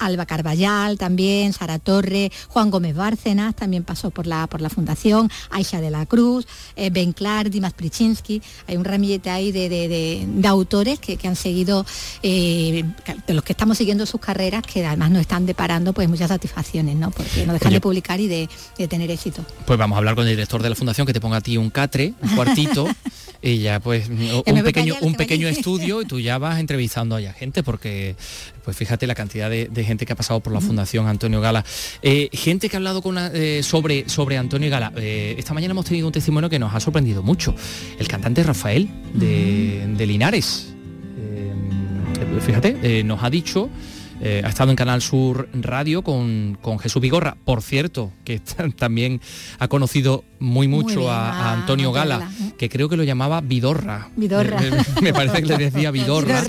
[0.00, 5.30] Alba Carballal también, Sara Torre, Juan Gómez Bárcenas también pasó por la, por la Fundación,
[5.50, 8.42] Aisha de la Cruz, eh, Ben Clark, Dimas Prichinsky.
[8.66, 11.86] Hay un ramillete ahí de, autores que, han seguido,
[12.24, 12.82] eh,
[13.28, 16.96] de los que estamos siguiendo sus carreras, que además nos están deparando pues muchas satisfacciones,
[16.96, 17.12] ¿no?
[17.12, 19.44] Porque no dejan de publicar y de, de tener éxito.
[19.66, 21.56] Pues vamos a hablar con el director de la Fundación que te ponga a ti
[21.56, 22.88] un catre, un cuartito.
[23.42, 24.08] y ya pues
[24.46, 28.16] un pequeño, un pequeño estudio y tú ya vas entrevistando a gente porque
[28.64, 31.64] pues fíjate la cantidad de, gente que ha pasado por la Fundación Antonio Gala.
[32.02, 34.92] Eh, gente que ha hablado con eh, sobre, sobre Antonio Gala.
[34.96, 37.54] Eh, esta mañana hemos tenido un testimonio que nos ha sorprendido mucho.
[37.98, 40.74] El cantante Rafael de, Linares.
[42.44, 43.70] fíjate, nos ha dicho
[44.22, 48.40] eh, ha estado en Canal Sur Radio con, Jesús Vigorra, por cierto, que
[48.76, 49.20] también
[49.58, 54.10] ha conocido muy mucho a, Antonio Gala, que creo que lo llamaba Vidorra.
[54.16, 54.60] Vidorra.
[55.02, 56.42] Me, parece que le decía Vidorra,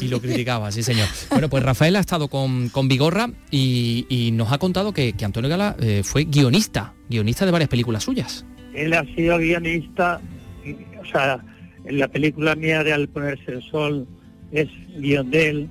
[0.00, 1.08] y lo criticaba, sí señor.
[1.30, 5.76] Bueno, pues Rafael ha estado con, con Vigorra y, nos ha contado que, Antonio Gala
[5.80, 8.44] eh, fue guionista, guionista de varias películas suyas.
[8.74, 10.20] Él ha sido guionista,
[11.00, 11.44] o sea,
[11.84, 14.06] en la película mía de Al ponerse el sol
[14.50, 15.68] es guion de él,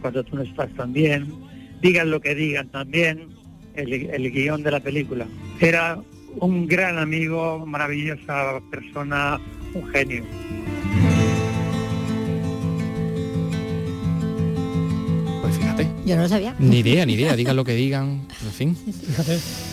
[0.00, 1.32] cuando tú no estás también,
[1.82, 3.28] digan lo que digan también,
[3.74, 5.26] el, el guion de la película.
[5.60, 5.98] Era
[6.40, 9.40] un gran amigo, maravillosa persona,
[9.74, 10.24] un genio.
[15.42, 15.88] Pues fíjate.
[16.04, 16.54] Yo no lo sabía.
[16.58, 18.76] Ni idea, ni idea, digan lo que digan, en fin.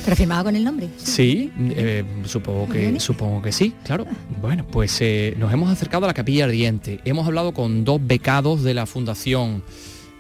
[0.03, 0.89] Pero firmado con el nombre.
[0.97, 4.05] Sí, eh, supongo que supongo que sí, claro.
[4.41, 6.99] Bueno, pues eh, nos hemos acercado a la Capilla Ardiente.
[7.05, 9.63] Hemos hablado con dos becados de la Fundación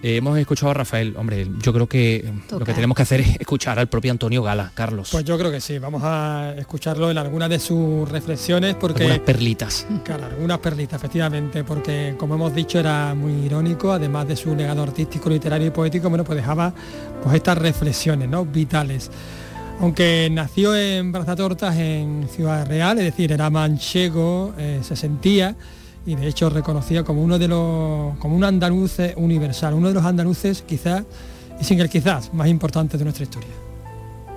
[0.03, 3.39] eh, hemos escuchado a Rafael, hombre, yo creo que lo que tenemos que hacer es
[3.39, 5.09] escuchar al propio Antonio Gala, Carlos.
[5.13, 9.03] Pues yo creo que sí, vamos a escucharlo en algunas de sus reflexiones porque...
[9.03, 9.87] Algunas perlitas.
[10.03, 14.83] Claro, algunas perlitas, efectivamente, porque como hemos dicho era muy irónico, además de su legado
[14.83, 16.73] artístico, literario y poético, bueno, pues dejaba
[17.23, 18.45] pues estas reflexiones, ¿no?
[18.45, 19.09] Vitales.
[19.79, 25.55] Aunque nació en Brazatortas en Ciudad Real, es decir, era manchego, eh, se sentía
[26.05, 30.05] y de hecho reconocía como uno de los como un andaluz universal, uno de los
[30.05, 31.03] andaluces quizás
[31.59, 33.49] y sin el quizás más importante de nuestra historia.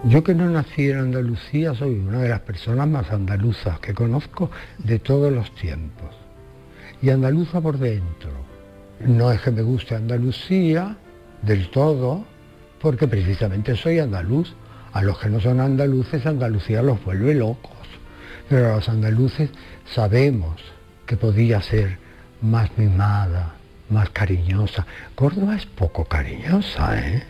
[0.04, 4.50] Yo que no nací en Andalucía soy una de las personas más andaluzas que conozco
[4.78, 6.14] de todos los tiempos.
[7.02, 8.30] Y andaluza por dentro.
[9.00, 10.96] No es que me guste Andalucía
[11.42, 12.24] del todo,
[12.80, 14.54] porque precisamente soy andaluz.
[14.92, 17.72] A los que no son andaluces, Andalucía los vuelve locos.
[18.48, 19.50] Pero a los andaluces
[19.92, 20.62] sabemos
[21.06, 21.98] que podía ser
[22.42, 23.54] más mimada,
[23.88, 24.86] más cariñosa.
[25.14, 27.22] Córdoba es poco cariñosa, ¿eh?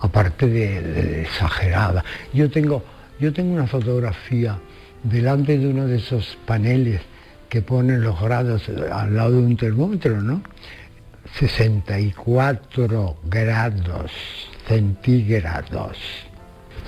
[0.00, 2.04] aparte de, exagerada.
[2.32, 2.84] Yo tengo,
[3.18, 4.58] yo tengo una fotografía
[5.02, 7.00] delante de uno de esos paneles
[7.48, 10.42] que ponen los grados al lado de un termómetro, ¿no?
[11.38, 14.12] 64 grados
[14.66, 15.98] centígrados.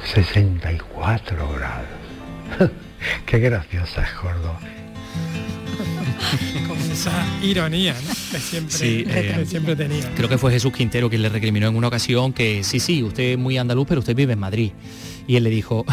[0.05, 2.71] 64 grados.
[3.27, 4.61] Qué graciosa es Córdoba.
[6.69, 7.95] con esa ironía
[8.31, 10.13] que, siempre, eh, siempre tenía.
[10.15, 13.33] Creo que fue Jesús Quintero quien le recriminó en una ocasión que sí, sí, usted
[13.33, 14.73] es muy andaluz, pero usted vive en Madrid.
[15.27, 15.85] Y él le dijo,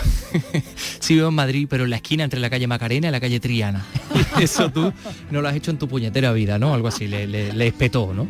[0.99, 3.39] sí vivo en Madrid, pero en la esquina entre la calle Macarena y la calle
[3.39, 3.85] Triana.
[4.41, 4.91] Eso tú
[5.29, 6.73] no lo has hecho en tu puñetera vida, ¿no?
[6.73, 8.27] Algo así, le, espetó, ¿no?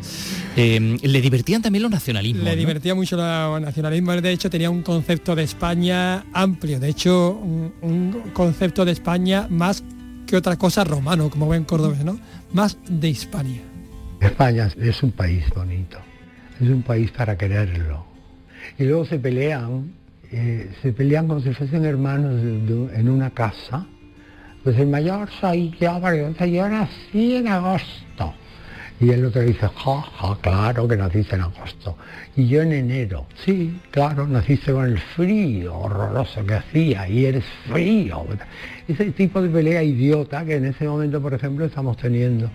[0.56, 2.44] Em, le divertían también los nacionalismos.
[2.44, 7.32] Le divertía mucho los nacionalismos, de hecho tenía un concepto de España amplio, de hecho
[7.32, 9.82] un concepto de España más
[10.28, 12.20] que otra cosa romano, como ven cordobés, ¿no?
[12.52, 13.62] Más de Hispania.
[14.20, 15.98] España es un país bonito,
[16.60, 18.04] es un país para quererlo.
[18.78, 19.92] Y luego se pelean,
[20.30, 23.86] eh, se pelean como si fuesen hermanos en una casa,
[24.64, 28.34] Pues el mayor soy yo, porque yo nací en agosto.
[29.00, 31.96] Y el otro dice, ja, ja, claro que naciste en agosto.
[32.36, 37.44] Y yo en enero, sí, claro, naciste con el frío horroroso que hacía y eres
[37.68, 38.26] frío.
[38.88, 42.50] Ese tipo de pelea idiota que en ese momento, por ejemplo, estamos teniendo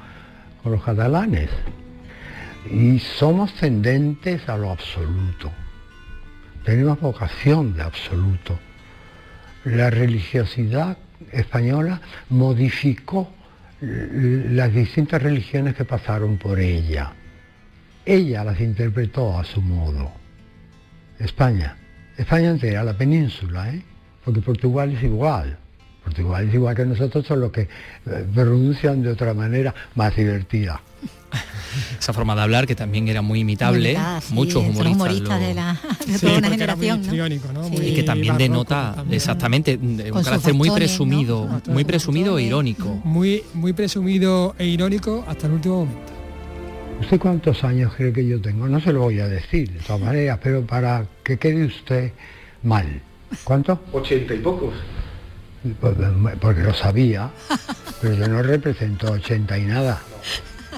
[0.62, 1.50] con los catalanes.
[2.70, 5.52] Y somos tendentes a lo absoluto.
[6.66, 8.60] Tenemos vocación de absoluto.
[9.64, 10.98] La religiosidad
[11.32, 13.30] española modificó
[13.84, 17.12] las distintas religiones que pasaron por ella.
[18.06, 20.12] Ella las interpretó a su modo.
[21.20, 21.78] España,
[22.18, 23.82] España entera, la península, ¿eh?
[24.24, 25.58] porque Portugal es igual.
[26.04, 30.82] Portugal es igual que nosotros, solo que eh, pronuncian de otra manera más divertida.
[32.00, 33.98] Esa forma de hablar que también era muy imitable,
[34.30, 37.02] muchos humoristas, de, la, de toda una generación,
[37.72, 43.02] y que también denota exactamente un carácter muy presumido, muy presumido e irónico.
[43.04, 46.14] Muy, muy presumido e irónico hasta el último momento.
[47.02, 48.68] ¿Usted cuántos años cree que yo tengo?
[48.68, 52.14] No se lo voy a decir, de todas maneras, pero para que quede usted
[52.62, 53.02] mal.
[53.44, 53.82] ¿Cuánto?
[53.92, 54.74] Ochenta y pocos.
[55.80, 55.96] Pues,
[56.40, 57.30] porque lo sabía,
[58.02, 60.02] pero yo no represento ochenta y nada.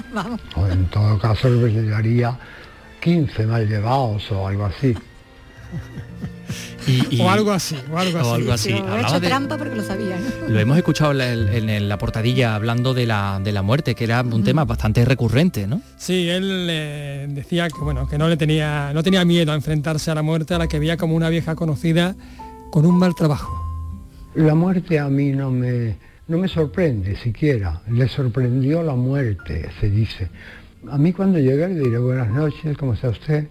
[0.12, 0.40] Vamos.
[0.54, 2.38] O en todo caso representaría
[3.00, 4.94] 15 mal llevados o algo así.
[7.20, 8.70] o algo así, o algo así.
[8.70, 10.18] Lo hecho trampa porque lo sabía.
[10.48, 14.44] Lo hemos escuchado en, la portadilla hablando de la, de la muerte, que era un
[14.44, 15.80] tema bastante recurrente, ¿no?
[15.96, 20.10] Sí, él eh, decía que bueno, que no le tenía, no tenía miedo a enfrentarse
[20.10, 22.14] a la muerte, a la que veía como una vieja conocida
[22.70, 23.62] con un mal trabajo.
[24.34, 25.96] La muerte a mí no me,
[26.28, 27.80] no me sorprende siquiera.
[27.90, 30.28] Le sorprendió la muerte, se dice.
[30.90, 33.46] A mí cuando llegue le diré buenas noches, ¿cómo está usted?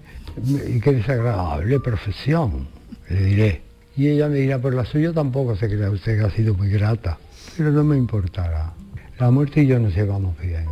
[0.68, 2.68] Y qué desagradable profesión,
[3.10, 3.62] le diré.
[3.98, 6.70] Y ella me dirá, por la suya tampoco se crea usted que ha sido muy
[6.70, 7.18] grata,
[7.58, 8.74] pero no me importará.
[9.20, 10.66] La muerte y yo nos llevamos bien.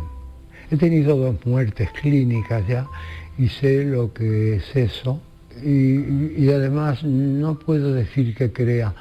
[0.70, 2.86] He tenido dos muertes clínicas ya
[3.38, 5.20] y sé lo que es eso.
[5.62, 8.92] Y además no puedo decir que crea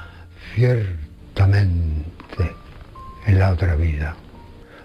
[0.56, 2.62] ciertamente
[3.26, 4.16] en la otra vida.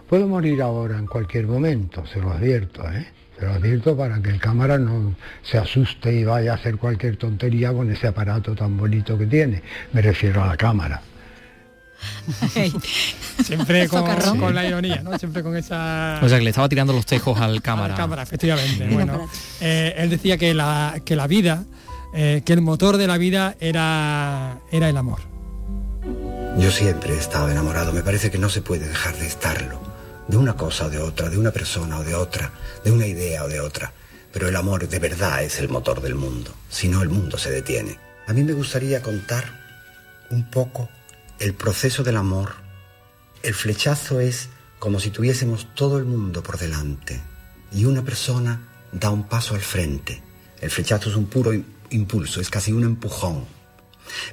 [0.08, 3.06] Puedo morir ahora en cualquier momento, se lo advierto, ¿eh?
[3.38, 7.16] Se lo advierto para que el cámara no se asuste y vaya a hacer cualquier
[7.16, 9.62] tontería con ese aparato tan bonito que tiene.
[9.92, 11.02] Me refiero a la cámara.
[13.44, 15.16] Siempre con, la ironía, ¿no?
[15.18, 16.20] Siempre con esa...
[16.22, 17.94] O sea, que le estaba tirando los tejos al cámara.
[17.94, 18.88] Al cámara, efectivamente.
[18.88, 19.28] bueno,
[19.60, 21.64] eh, él decía que la, que la vida,
[22.14, 25.20] eh, que el motor de la vida era, era el amor.
[26.58, 29.80] Yo siempre he estado enamorado, me parece que no se puede dejar de estarlo.
[30.26, 32.52] De una cosa o de otra, de una persona o de otra,
[32.84, 33.92] de una idea o de otra.
[34.32, 37.52] Pero el amor de verdad es el motor del mundo, si no el mundo se
[37.52, 37.96] detiene.
[38.26, 40.88] A mí me gustaría contar un poco
[41.38, 42.56] el proceso del amor.
[43.44, 44.48] El flechazo es
[44.80, 47.20] como si tuviésemos todo el mundo por delante
[47.70, 50.20] y una persona da un paso al frente.
[50.60, 51.52] El flechazo es un puro
[51.90, 53.44] impulso, es casi un empujón.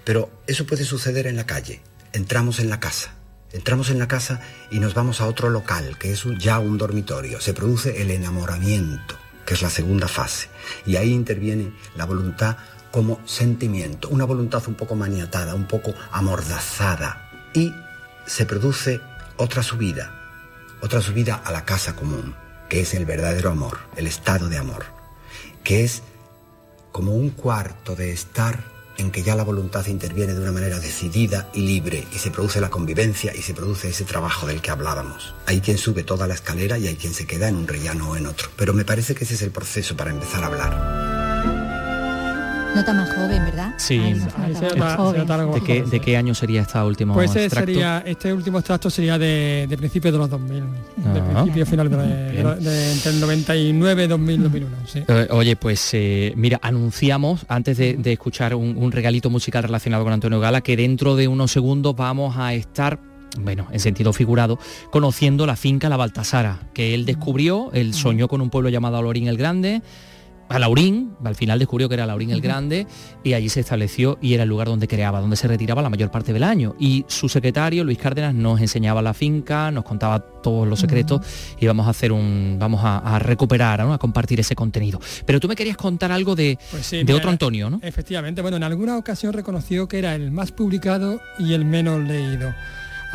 [0.04, 1.82] Pero eso puede suceder en la calle,
[2.16, 3.12] entramos en la casa.
[3.52, 7.40] Entramos en la casa y nos vamos a otro local, que es ya un dormitorio.
[7.40, 10.50] Se produce el enamoramiento, que es la segunda fase.
[10.86, 12.58] Y ahí interviene la voluntad
[12.92, 17.30] como sentimiento, una voluntad un poco maniatada, un poco amordazada.
[17.54, 17.74] Y
[18.26, 19.00] se produce
[19.38, 20.12] otra subida,
[20.82, 22.36] otra subida a la casa común,
[22.70, 24.86] que es el verdadero amor, el estado de amor,
[25.64, 26.02] que es
[26.92, 31.50] como un cuarto de estar en que ya la voluntad interviene de una manera decidida
[31.54, 35.34] y libre y se produce la convivencia y se produce ese trabajo del que hablábamos.
[35.46, 38.16] Hay quien sube toda la escalera y hay quien se queda en un rellano o
[38.16, 41.25] en otro, pero me parece que ese es el proceso para empezar a hablar.
[42.76, 43.74] Nota más joven, ¿verdad?
[43.78, 43.98] Sí.
[45.90, 50.12] ¿De, qué, año sería esta última Pues sería, este último extracto sería de, de principios
[50.12, 50.66] de los 2000, de
[51.20, 51.42] ah.
[51.44, 54.76] principio final de, entre el 99 y 2000, 2001.
[55.08, 60.42] Eh, oye, pues eh, mira, anunciamos, antes de, escuchar un, regalito musical relacionado con Antonio
[60.42, 63.00] Gala, que dentro de unos segundos vamos a estar
[63.38, 64.60] bueno, en sentido figurado,
[64.92, 69.28] conociendo la finca La Baltasara, que él descubrió, él soñó con un pueblo llamado Alorín
[69.28, 69.82] el Grande,
[70.48, 72.88] a Laurín, al final descubrió que era Laurín el Grande
[73.24, 76.12] y allí se estableció y era el lugar donde creaba, donde se retiraba la mayor
[76.12, 76.76] parte del año.
[76.80, 81.22] Y su secretario, Luis Cárdenas, nos enseñaba la finca, nos contaba todos los secretos
[81.60, 85.00] y vamos a hacer un, vamos a, recuperar, a compartir ese contenido.
[85.26, 87.80] Pero tú me querías contar algo de, pues de otro Antonio, ¿no?
[87.82, 92.54] Efectivamente, bueno, en alguna ocasión reconoció que era el más publicado y el menos leído.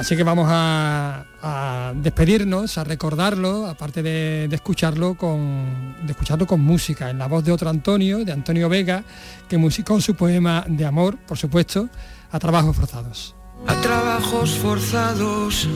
[0.01, 7.11] Así que vamos a, despedirnos, a recordarlo, aparte de, escucharlo con, de escucharlo con música,
[7.11, 9.05] en la voz de otro Antonio, de Antonio Vega,
[9.47, 11.91] que musicó su poema de amor, por supuesto,
[12.33, 13.37] a trabajos forzados.
[13.67, 15.69] a trabajos forzados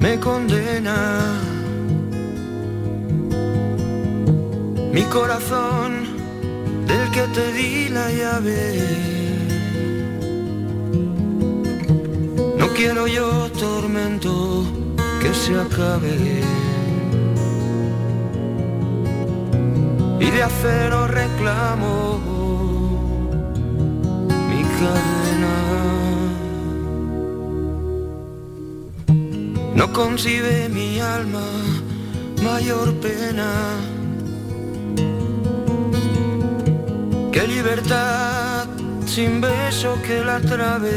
[0.00, 1.38] me condena.
[4.94, 6.06] Mi corazón
[6.86, 9.17] del que te di la llave.
[12.78, 14.64] Quiero yo tormento
[15.20, 16.16] que se acabe.
[20.20, 21.92] Y de acero reclamo
[24.48, 25.56] mi cadena.
[29.74, 31.48] No concibe mi alma
[32.44, 33.50] mayor pena
[37.32, 38.66] que libertad
[39.04, 40.96] sin beso que la trabe,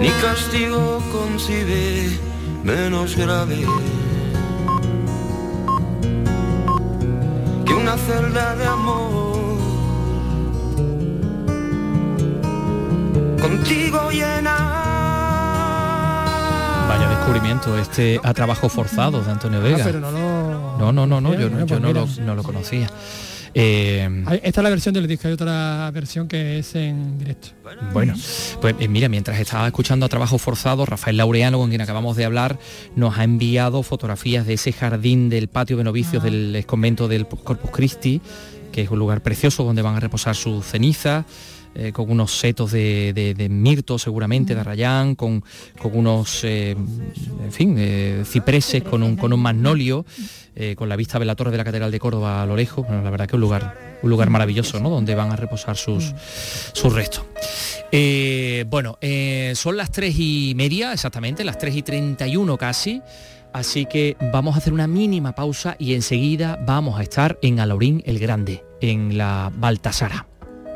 [0.00, 2.10] ni castigo concibe
[2.64, 3.66] menos grave
[7.64, 9.38] que una celda de amor.
[13.40, 14.56] Contigo llena
[16.88, 19.78] Vaya descubrimiento este a trabajo forzado de Antonio Vega.
[19.80, 20.78] Ah, pero no lo...
[20.78, 22.00] No, no, no, no, yo, yo pues no, mira.
[22.00, 22.88] lo, no lo conocía.
[23.60, 24.08] Eh,
[24.44, 27.48] Esta es la versión del disco, hay otra versión que es en directo.
[27.92, 28.14] Bueno,
[28.60, 32.24] pues eh, mira, mientras estaba escuchando a Trabajo Forzado, Rafael Laureano, con quien acabamos de
[32.24, 32.56] hablar,
[32.94, 37.26] nos ha enviado fotografías de ese jardín del patio de novicios del ex convento del
[37.26, 38.20] Corpus Christi,
[38.70, 41.24] que es un lugar precioso donde van a reposar sus cenizas.
[41.74, 45.44] eh, con unos setos de, de- de mirto seguramente, de arrayán, con,
[45.80, 50.04] con unos, eh, en fin, eh, cipreses, con un, con un magnolio,
[50.60, 52.56] eh, con la vista de la torre de la Catedral de Córdoba a lo.
[52.56, 54.90] Bueno, la verdad que un lugar, un lugar maravilloso, ¿no?
[54.90, 56.12] Donde van a reposar sus,
[56.72, 57.24] sus restos.
[57.92, 63.02] Eh, bueno, eh, son las tres y media, exactamente, las 3 y 31 casi.
[63.52, 68.02] Así que vamos a hacer una mínima pausa y enseguida vamos a estar en Alaurín
[68.04, 70.26] el Grande, en la Baltasara.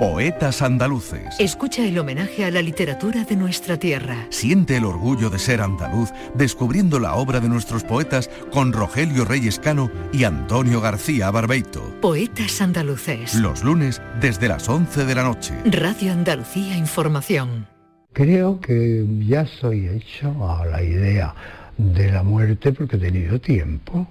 [0.02, 1.36] Poetas andaluces.
[1.38, 4.26] Escucha el homenaje a la literatura de nuestra tierra.
[4.30, 9.60] Siente el orgullo de ser andaluz descubriendo la obra de nuestros poetas con Rogelio Reyes
[9.60, 12.00] Cano y Antonio García Barbeito.
[12.00, 13.36] Poetas andaluces.
[13.36, 15.54] Los lunes desde las 11 de la noche.
[15.66, 17.68] Radio Andalucía Información.
[18.12, 21.32] Creo que ya soy hecho a la idea
[21.78, 24.08] de la muerte porque he tenido tiempo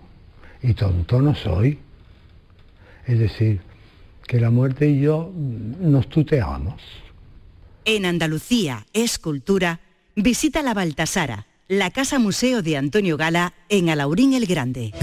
[0.64, 1.80] y tonto no soy.
[3.06, 3.60] Es decir,
[4.32, 6.82] que la muerte y yo nos tuteamos.
[7.84, 9.82] En Andalucía es cultura,
[10.16, 14.94] visita la Baltasara, la Casa Museo de Antonio Gala en Alaurín el Grande.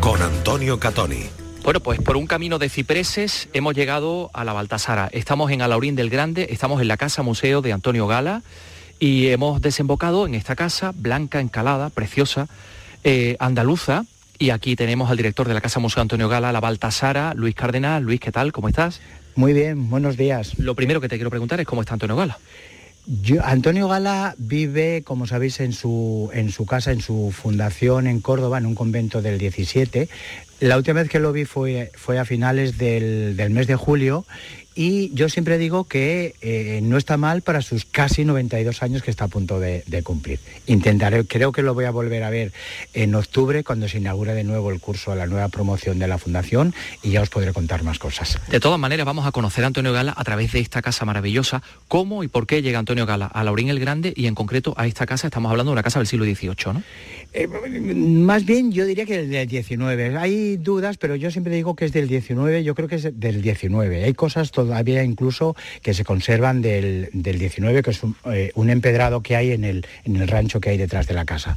[0.00, 1.24] Con Antonio Catoni.
[1.62, 5.10] Bueno, pues por un camino de cipreses hemos llegado a la Baltasara.
[5.12, 8.42] Estamos en Alaurín del Grande, estamos en la Casa Museo de Antonio Gala
[9.00, 12.46] y hemos desembocado en esta casa blanca, encalada, preciosa,
[13.02, 14.04] eh, andaluza.
[14.38, 18.00] Y aquí tenemos al director de la Casa Museo Antonio Gala, la Baltasara, Luis Cárdenas.
[18.02, 18.52] Luis, ¿qué tal?
[18.52, 19.00] ¿Cómo estás?
[19.34, 20.58] Muy bien, buenos días.
[20.58, 22.38] Lo primero que te quiero preguntar es cómo está Antonio Gala.
[23.06, 28.20] Yo- Antonio Gala vive, como sabéis, en su, en su casa, en su fundación en
[28.20, 30.08] Córdoba, en un convento del 17.
[30.60, 34.26] La última vez que lo vi fue, fue a finales del, del mes de julio
[34.80, 39.10] y yo siempre digo que eh, no está mal para sus casi 92 años que
[39.10, 40.40] está a punto de, de cumplir.
[40.66, 42.54] Intentaré, creo que lo voy a volver a ver
[42.94, 46.74] en octubre cuando se inaugure de nuevo el curso, la nueva promoción de la fundación
[47.02, 48.38] y ya os podré contar más cosas.
[48.48, 51.62] De todas maneras, vamos a conocer a Antonio Gala a través de esta casa maravillosa.
[51.86, 54.86] ¿Cómo y por qué llega Antonio Gala a Laurín el Grande y en concreto a
[54.86, 55.26] esta casa?
[55.26, 56.82] Estamos hablando de una casa del siglo XVIII, ¿no?
[57.32, 60.16] Eh, más bien yo diría que del 19.
[60.16, 63.42] Hay dudas, pero yo siempre digo que es del 19, yo creo que es del
[63.42, 64.04] 19.
[64.04, 68.70] Hay cosas todavía incluso que se conservan del, del 19, que es un, eh, un
[68.70, 71.56] empedrado que hay en el, en el rancho que hay detrás de la casa.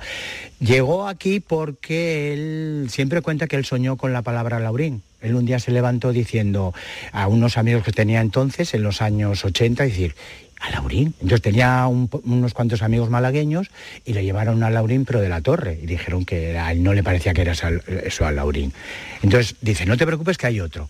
[0.60, 5.04] Llegó aquí porque él siempre cuenta que él soñó con la palabra Laurín.
[5.22, 6.74] Él un día se levantó diciendo
[7.12, 10.16] a unos amigos que tenía entonces, en los años 80, decir,
[10.64, 11.14] a Laurín.
[11.20, 13.70] Entonces tenía unos cuantos amigos malagueños
[14.06, 16.94] y le llevaron a Laurín, pero de la torre, y dijeron que a él no
[16.94, 18.74] le parecía que era eso a Laurín.
[19.22, 20.90] Entonces dice, no te preocupes que hay otro.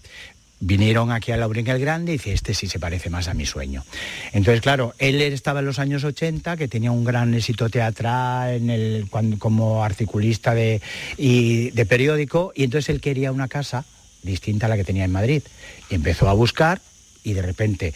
[0.65, 3.45] Vinieron aquí a Laurín el Grande y dice, este sí se parece más a mi
[3.45, 3.84] sueño.
[4.32, 8.69] Entonces, claro, él estaba en los años 80, que tenía un gran éxito teatral en
[8.69, 10.82] el, cuando- como articulista de,
[11.17, 13.84] y, de periódico, y entonces él quería una casa
[14.21, 15.43] distinta a la que tenía en Madrid.
[15.89, 16.80] Y empezó a buscar
[17.26, 17.93] y de repente,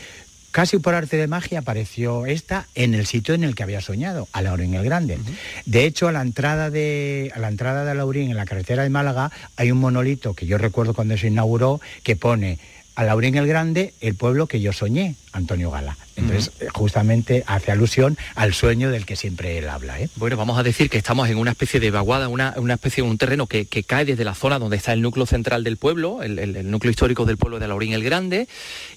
[0.52, 4.28] casi por arte de magia, apareció esta en el sitio en el que había soñado,
[4.32, 5.20] a Laurín el Grande.
[5.66, 8.90] De hecho, a la entrada de, a la entrada de Laurín, en la carretera de
[8.90, 12.60] Málaga, hay un monolito que yo recuerdo cuando se inauguró, que pone
[12.96, 15.98] a Laurín el Grande, el pueblo que yo soñé, Antonio Gala.
[16.16, 20.00] Entonces, eh, justamente hace alusión al sueño del que siempre él habla.
[20.02, 20.10] ¿eh?
[20.16, 23.10] Bueno, vamos a decir que estamos en una especie de vaguada, una, una especie de
[23.10, 26.24] un terreno que, que cae desde la zona donde está el núcleo central del pueblo,
[26.24, 28.48] el, el- el núcleo histórico del pueblo de Laurín el Grande,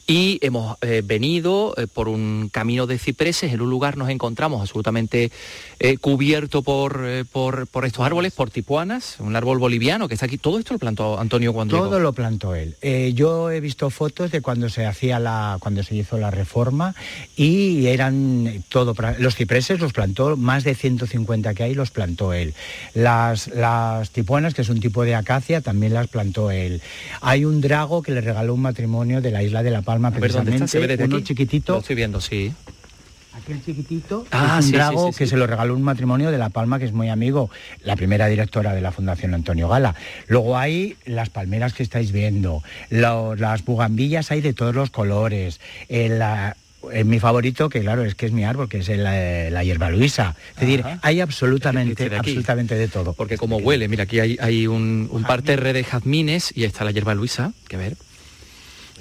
[0.07, 4.61] y hemos eh, venido eh, por un camino de cipreses, en un lugar nos encontramos
[4.63, 5.31] absolutamente
[6.01, 10.37] cubierto por, por, por estos árboles, por tipuanas, un árbol boliviano que está aquí.
[10.39, 11.99] Todo esto lo plantó Antonio cuando Todo llegó.
[12.01, 12.77] lo plantó él.
[13.15, 16.95] Yo he visto fotos de cuando se hacía la, cuando se hizo la reforma
[17.37, 22.55] y eran todo los cipreses los plantó más de 150 que hay los plantó él.
[22.95, 26.83] Las las tipuanas que es un tipo de acacia también las plantó él.
[27.21, 30.11] Hay un drago que le regaló un matrimonio de la isla de la Palma A
[30.13, 30.67] ver, ¿dónde está?
[30.67, 31.73] ¿Se ve precisamente uno chiquitito.
[31.75, 32.53] Lo estoy viendo, sí.
[33.43, 36.39] Aquel chiquitito Ah, es un sí, drago sí, que se lo regaló un matrimonio de
[36.39, 37.51] La Palma, que es muy amigo,
[37.85, 39.95] la primera directora de la Fundación Antonio Gala.
[40.29, 45.61] Luego hay las palmeras que estáis viendo, lo- las bugambillas hay de todos los colores,
[45.89, 46.57] la-
[46.93, 49.63] eh, mi favorito, que claro, es que es mi árbol, que es el, eh, la
[49.63, 50.35] hierba luisa.
[50.55, 50.99] Es decir, Ajá.
[51.03, 53.13] hay absolutamente, de absolutamente de todo.
[53.13, 56.91] Porque como huele, mira, aquí hay, hay un, un parterre de jazmines y está la
[56.93, 57.97] hierba luisa, que ver.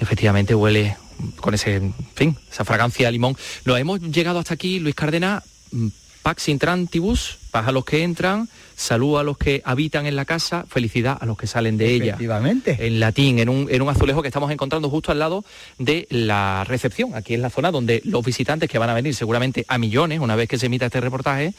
[0.01, 0.97] Efectivamente huele
[1.37, 3.35] con ese, fin, esa fragancia a limón.
[3.65, 5.87] Nos hemos llegado hasta aquí, Luis Cárdenas, mm,
[6.21, 7.37] Pax intrantibus,
[7.71, 8.49] los que entran,
[8.79, 12.13] salud a los que habitan en la casa, felicidad a los que salen de ella.
[12.13, 12.77] Efectivamente.
[12.79, 15.43] En latín, en un, en un azulejo que estamos encontrando justo al lado
[15.77, 19.65] de la recepción, aquí en la zona donde los visitantes que van a venir seguramente
[19.67, 21.53] a millones, una vez que se emita este reportaje,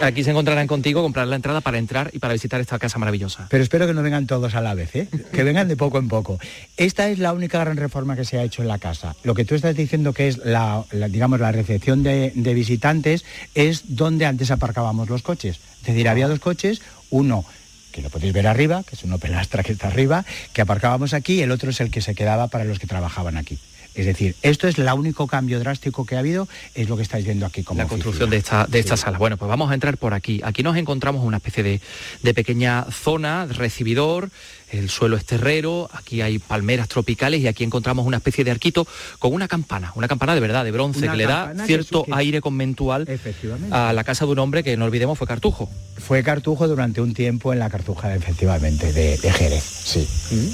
[0.00, 3.46] aquí se encontrarán contigo, comprar la entrada para entrar y para visitar esta casa maravillosa.
[3.50, 5.08] Pero espero que no vengan todos a la vez, ¿eh?
[5.32, 6.38] que vengan de poco en poco.
[6.78, 9.14] Esta es la única gran reforma que se ha hecho en la casa.
[9.22, 13.24] Lo que tú estás diciendo que es la, la, digamos, la recepción de, de visitantes
[13.54, 15.60] es donde antes aparcábamos los coches.
[15.84, 16.80] Es decir, había dos coches,
[17.10, 17.44] uno
[17.92, 21.34] que lo podéis ver arriba, que es uno pelastra que está arriba, que aparcábamos aquí,
[21.34, 23.58] y el otro es el que se quedaba para los que trabajaban aquí.
[23.94, 27.24] Es decir, esto es el único cambio drástico que ha habido, es lo que estáis
[27.24, 28.02] viendo aquí como la oficina.
[28.02, 29.18] construcción de esta, de esta sala.
[29.18, 30.40] Bueno, pues vamos a entrar por aquí.
[30.42, 31.80] Aquí nos encontramos una especie de,
[32.22, 34.30] de pequeña zona recibidor,
[34.78, 38.86] el suelo es terrero, aquí hay palmeras tropicales y aquí encontramos una especie de arquito
[39.18, 42.40] con una campana, una campana de verdad, de bronce, Una que le da cierto aire
[42.40, 43.06] conventual
[43.70, 45.68] a la casa de un hombre que no olvidemos fue Cartujo.
[45.96, 50.08] Fue Cartujo durante un tiempo en la Cartuja, efectivamente, de, de Jerez, sí.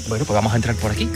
[0.07, 1.09] Bueno, pues vamos a entrar por aquí.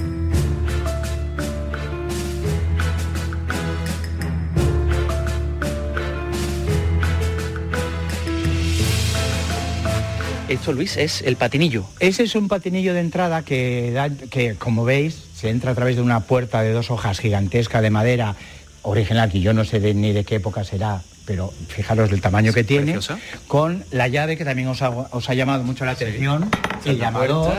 [10.47, 11.85] Esto, Luis, es el patinillo.
[11.99, 15.95] Ese es un patinillo de entrada que, da- que, como veis, se entra a través
[15.95, 18.35] de una puerta de dos hojas gigantesca de madera
[18.83, 22.53] original, que yo no sé de- ni de qué época será, pero fijaros el tamaño
[22.53, 23.17] que tiene, preciosa.
[23.47, 26.47] con la llave que también os ha, os ha llamado mucho la atención,
[26.85, 27.53] el La llamador,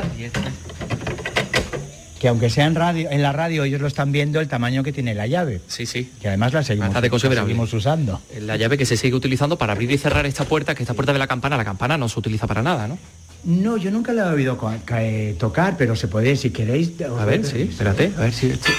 [2.20, 4.92] que aunque sea en, radio, en la radio ellos lo están viendo el tamaño que
[4.92, 5.60] tiene la llave.
[5.68, 6.10] Sí, sí.
[6.20, 8.20] Que además la seguimos, la usando.
[8.40, 11.12] La llave que se sigue utilizando para abrir y cerrar esta puerta, que esta puerta
[11.12, 12.98] de la campana, la campana no se utiliza para nada, ¿no?
[13.44, 14.58] No, yo nunca la he oído
[14.92, 16.92] eh, tocar, pero se puede, si queréis...
[17.02, 18.48] A ver, sí, espérate, a ver si...
[18.50, 18.72] esto-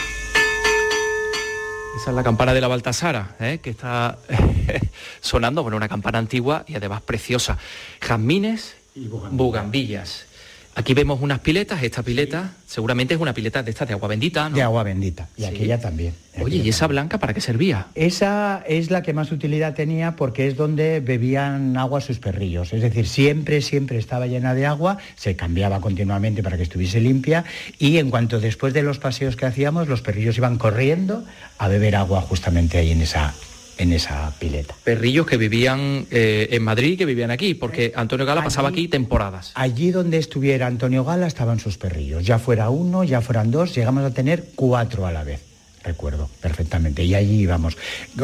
[2.01, 3.59] Esa es la campana de la Baltasara, ¿eh?
[3.61, 4.17] que está
[5.21, 7.57] sonando, bueno, una campana antigua y además preciosa.
[8.01, 8.75] Jazmines,
[9.31, 10.25] bugambillas.
[10.77, 14.47] Aquí vemos unas piletas, esta pileta seguramente es una pileta de estas de agua bendita,
[14.47, 14.55] ¿no?
[14.55, 15.47] De agua bendita, y Sí.
[15.47, 16.13] aquella también.
[16.39, 17.87] Oye, ¿y esa blanca para qué servía?
[17.95, 22.73] Esa es la que más utilidad tenía porque es donde bebían agua sus perrillos.
[22.73, 27.43] Es decir, siempre, siempre estaba llena de agua, se cambiaba continuamente para que estuviese limpia
[27.79, 31.23] y en cuanto después de los paseos que hacíamos, los perrillos iban corriendo
[31.57, 33.33] a beber agua justamente ahí en esa,
[33.77, 34.75] en esa pileta.
[34.83, 38.87] Perrillos que vivían eh, en Madrid y que vivían aquí, porque Antonio Gala pasaba aquí
[38.87, 39.51] temporadas.
[39.55, 42.25] Allí donde estuviera Antonio Gala estaban sus perrillos.
[42.25, 45.41] Ya fuera uno, ya fueran dos, llegamos a tener cuatro a la vez.
[45.83, 47.03] Recuerdo perfectamente.
[47.05, 47.77] Y allí íbamos.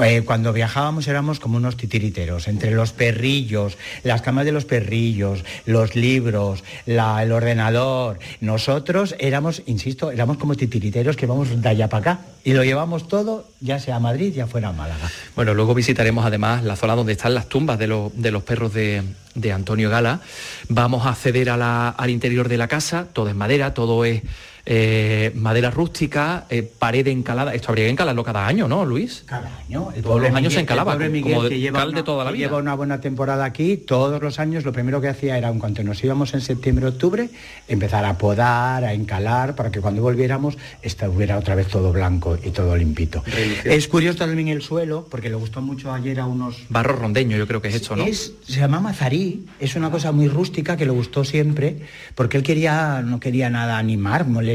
[0.04, 2.48] Eh, cuando viajábamos éramos como unos titiriteros.
[2.50, 8.20] Entre los perrillos, las camas de los perrillos, los libros, la- el ordenador.
[8.42, 12.26] Nosotros éramos, insisto, éramos como titiriteros que vamos de allá para acá.
[12.44, 15.10] Y lo llevamos todo, ya sea a Madrid, ya fuera a Málaga.
[15.36, 18.74] Bueno, luego visitaremos además la zona donde están las tumbas de, los- de los perros
[18.74, 19.04] de,
[19.36, 20.20] de Antonio Gala.
[20.68, 24.22] Vamos a acceder al interior de la casa, todo es madera, todo es
[24.66, 27.54] eh, madera rústica, eh, pared encalada.
[27.54, 29.24] Esto habría que encalarlo cada año, ¿no, Luis?
[29.26, 29.90] Cada año.
[29.96, 31.98] El Todos los años Miguel- se encalaba, el pobre como Miguel, que lleva cal una,
[31.98, 32.48] de toda la que vida.
[32.48, 35.84] lleva una buena temporada aquí, todos los años lo primero que hacía era, en cuanto
[35.84, 37.30] nos íbamos en septiembre, octubre,
[37.68, 42.52] empezar a podar, a encalar, para que cuando volviéramos estuviera otra vez todo blanco y
[42.52, 43.24] todo limpito.
[43.66, 47.48] Es curioso también el suelo, porque le gustó mucho ayer a unos Barro rondeño, yo
[47.48, 48.06] creo que es esto, ¿no?
[48.06, 51.78] es, se llama mazarí, es una cosa muy rústica que le gustó siempre,
[52.16, 53.98] porque él quería, no quería nada, ni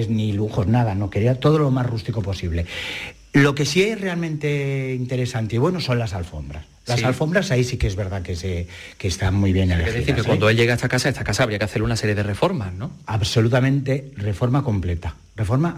[0.09, 2.66] ni lujos, nada, no quería todo lo más rústico posible.
[3.32, 6.64] Lo que sí es realmente interesante y bueno son las alfombras.
[6.86, 7.05] Las Sí.
[7.05, 9.94] alfombras ahí sí que es verdad que, se, que están muy bien Es elegidas.
[10.01, 10.24] decir, que ¿eh?
[10.24, 12.72] cuando él llega a esta casa, esta casa habría que hacer una serie de reformas,
[12.72, 12.90] ¿no?
[13.05, 15.14] Absolutamente reforma completa.
[15.36, 15.76] Reforma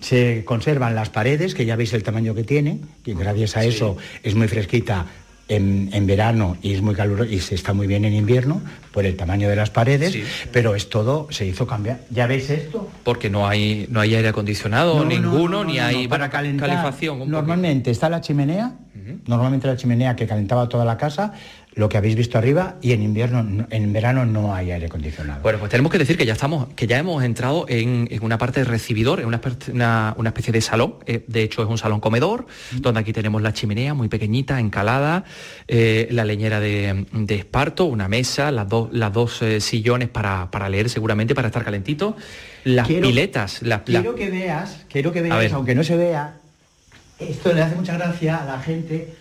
[0.00, 3.96] Se conservan las paredes, que ya veis el tamaño que tiene, que gracias a eso
[4.24, 5.06] es muy fresquita
[5.48, 8.60] en, en verano y es muy caluroso y se está muy bien en invierno
[8.92, 10.16] por el tamaño de las paredes,
[10.52, 12.00] pero es todo, se hizo cambiar.
[12.10, 12.88] ¿Ya veis esto?
[13.04, 16.08] Porque no hay, no hay aire acondicionado, No, no, ninguno, no, no, ni no, hay
[16.08, 16.68] para calentar.
[16.68, 17.30] calefacción.
[17.30, 18.72] Normalmente está la chimenea,
[19.26, 21.32] normalmente la chimenea que calentaba toda la casa,
[21.74, 25.40] lo que habéis visto arriba, y en invierno, no- en verano no hay aire acondicionado.
[25.42, 28.36] Bueno, pues tenemos que decir que ya estamos, que ya hemos entrado en, en una
[28.36, 30.94] parte de recibidor, en una, espe- una- una especie de salón.
[31.06, 35.22] Eh, de hecho, es un salón comedor, donde aquí tenemos la chimenea muy pequeñita, encalada,
[35.68, 40.50] eh, la leñera de, de esparto, una mesa, las dos, las dos eh, sillones para,
[40.50, 42.16] para leer seguramente, para estar calentito,
[42.64, 46.38] las Quiero- piletas, las Quiero que veas, quiero que veas, aunque no se vea,
[47.18, 49.14] esto le hace mucha gracia a la gente.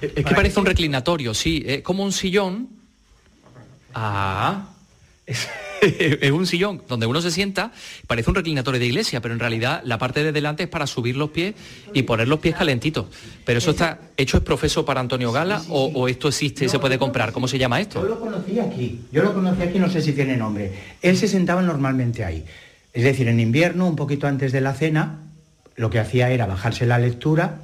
[0.00, 2.68] Es que parece un reclinatorio, sí, es como un sillón.
[3.94, 4.68] Ah,
[5.26, 5.48] es,
[5.82, 7.72] es un sillón donde uno se sienta,
[8.06, 11.16] parece un reclinatorio de iglesia, pero en realidad la parte de delante es para subir
[11.16, 11.54] los pies
[11.92, 13.06] y poner los pies calentitos.
[13.44, 16.78] Pero eso está hecho es profeso para Antonio Gala o, o esto existe y se
[16.78, 17.32] puede comprar.
[17.32, 18.02] ¿Cómo se llama Yo esto?
[18.02, 20.72] lo conocí aquí, yo lo conocí aquí, no sé si tiene nombre.
[21.02, 22.44] Él se sentaba normalmente ahí.
[22.92, 25.25] Es decir, en invierno, un poquito antes de la cena,
[25.76, 27.58] lo que hacía era bajarse la lectura.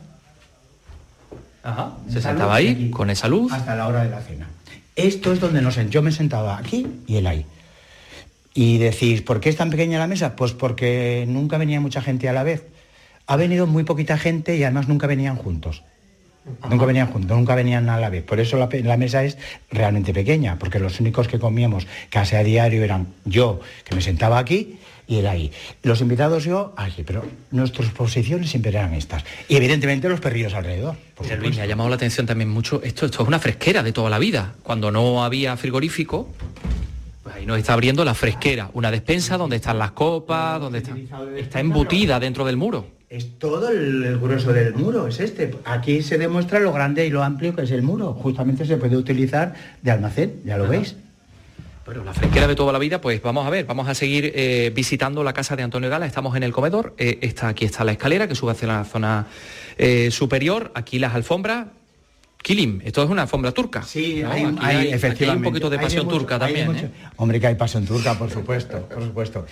[1.62, 3.52] Ajá, se sentaba ahí aquí, con esa luz.
[3.52, 4.48] Hasta la hora de la cena.
[4.96, 7.46] Esto es donde nos yo me sentaba aquí y él ahí.
[8.54, 10.36] Y decís, ¿por qué es tan pequeña la mesa?
[10.36, 12.66] Pues porque nunca venía mucha gente a la vez.
[13.26, 15.82] Ha venido muy poquita gente y además nunca venían juntos.
[16.68, 18.24] Nunca venían juntos, nunca venían a la vez.
[18.24, 19.38] Por eso la mesa es
[19.70, 24.38] realmente pequeña, porque los únicos que comíamos casi a diario eran yo, que me sentaba
[24.38, 24.76] aquí,
[25.12, 25.52] y él ahí.
[25.82, 29.22] Los invitados yo, aquí, pero nuestras posiciones siempre eran estas.
[29.48, 30.96] Y evidentemente los perrillos alrededor.
[31.22, 33.92] Mira, Luis, me ha llamado la atención también mucho, esto, esto es una fresquera de
[33.92, 34.54] toda la vida.
[34.62, 36.28] Cuando no había frigorífico,
[37.22, 40.94] pues ahí nos está abriendo la fresquera, una despensa donde están las copas, donde está,
[41.36, 42.86] está embutida dentro del muro.
[43.10, 45.54] Es todo el, el grueso del muro, es este.
[45.66, 48.14] Aquí se demuestra lo grande y lo amplio que es el muro.
[48.14, 49.52] Justamente se puede utilizar
[49.82, 50.72] de almacén, ya lo Ajá.
[50.72, 50.96] veis.
[51.84, 54.70] Bueno, la fresquera de toda la vida, pues vamos a ver, vamos a seguir eh,
[54.74, 56.06] visitando la casa de Antonio Gala.
[56.06, 59.26] Estamos en el comedor, eh, está, aquí está la escalera que sube hacia la zona
[59.78, 61.66] eh, superior, aquí las alfombras.
[62.40, 63.82] Kilim, esto es una alfombra turca.
[63.82, 64.30] Sí, ¿no?
[64.60, 65.46] hay, efectivamente.
[65.46, 66.92] un poquito de pasión mucho- turca también.
[67.16, 69.46] Hombre, que hay pasión turca, por supuesto, por supuesto.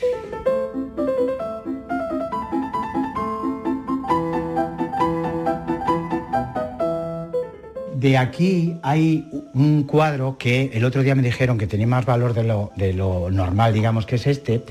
[7.94, 12.34] De aquí hay un cuadro que el otro día me dijeron que tenía más valor
[12.34, 14.62] de lo, de lo normal, digamos que es este,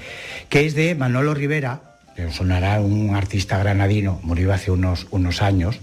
[0.49, 1.81] que es de Manolo Rivera,
[2.15, 5.79] que sonará un artista granadino, murió hace unos, unos años,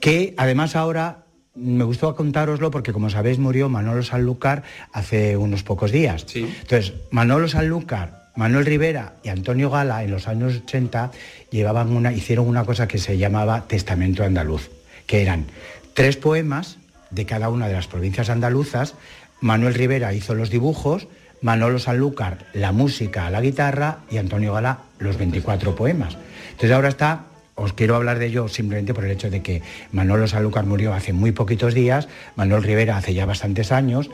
[0.00, 1.18] que además ahora
[1.54, 4.62] me gustó contároslo porque como sabéis murió Manolo Sanlúcar
[4.92, 6.26] hace unos pocos días.
[6.34, 11.10] Entonces, Manolo Sanlúcar, Manuel Rivera y Antonio Gala en los años 80
[11.50, 14.70] llevaban una, hicieron una cosa que se llamaba Testamento Andaluz,
[15.06, 15.46] que eran
[15.94, 16.76] tres poemas
[17.10, 18.94] de cada una de las provincias andaluzas.
[19.40, 21.08] Manuel Rivera hizo los dibujos,
[21.42, 26.16] Manolo Sanlúcar la música, la guitarra y Antonio Gala los 24 poemas.
[26.52, 30.26] Entonces ahora está os quiero hablar de ello simplemente por el hecho de que Manolo
[30.26, 34.10] Sanlúcar murió hace muy poquitos días, Manuel Rivera hace ya bastantes años,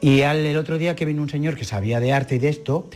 [0.00, 2.48] y al, el otro día que vino un señor que sabía de arte y de
[2.48, 2.88] esto,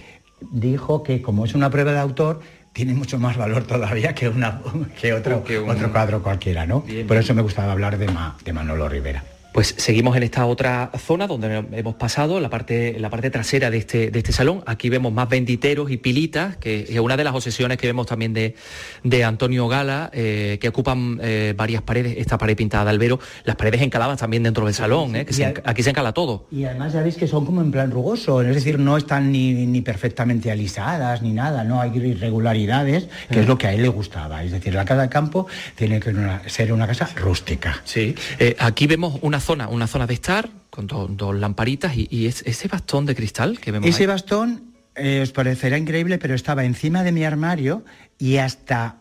[0.53, 2.41] dijo que como es una prueba de autor,
[2.73, 4.61] tiene mucho más valor todavía que, una,
[5.01, 6.81] que otro, Que un- otro cuadro cualquiera, ¿no?
[6.83, 9.23] Bien, por eso me gustaba hablar de, Ma- de Manolo Rivera.
[9.53, 13.79] Pues seguimos en esta otra zona donde hemos pasado, la parte, la parte trasera de
[13.79, 14.63] este, de este salón.
[14.65, 18.33] Aquí vemos más benditeros y pilitas, que es una de las obsesiones que vemos también
[18.33, 18.55] de,
[19.03, 23.57] de Antonio Gala, eh, que ocupan eh, varias paredes, esta pared pintada de albero, las
[23.57, 26.47] paredes encaladas también dentro del salón, eh, que se aquí se encala todo.
[26.53, 29.67] Y además ya veis que son como en plan rugoso, es decir, no están ni,
[29.67, 33.89] ni perfectamente alisadas ni nada, no hay irregularidades, que es lo que a él le
[33.89, 34.45] gustaba.
[34.45, 36.15] Es decir, la casa de campo tiene que
[36.47, 37.81] ser una casa rústica.
[37.85, 38.15] Sí.
[38.59, 42.43] Aquí vemos una zona, una zona de estar, con do- dos lamparitas y, y es-
[42.47, 44.07] ese bastón de cristal que vemos Ese ahí.
[44.07, 44.65] bastón
[44.95, 47.85] eh, os parecerá increíble, pero estaba encima de mi armario
[48.19, 48.97] y hasta,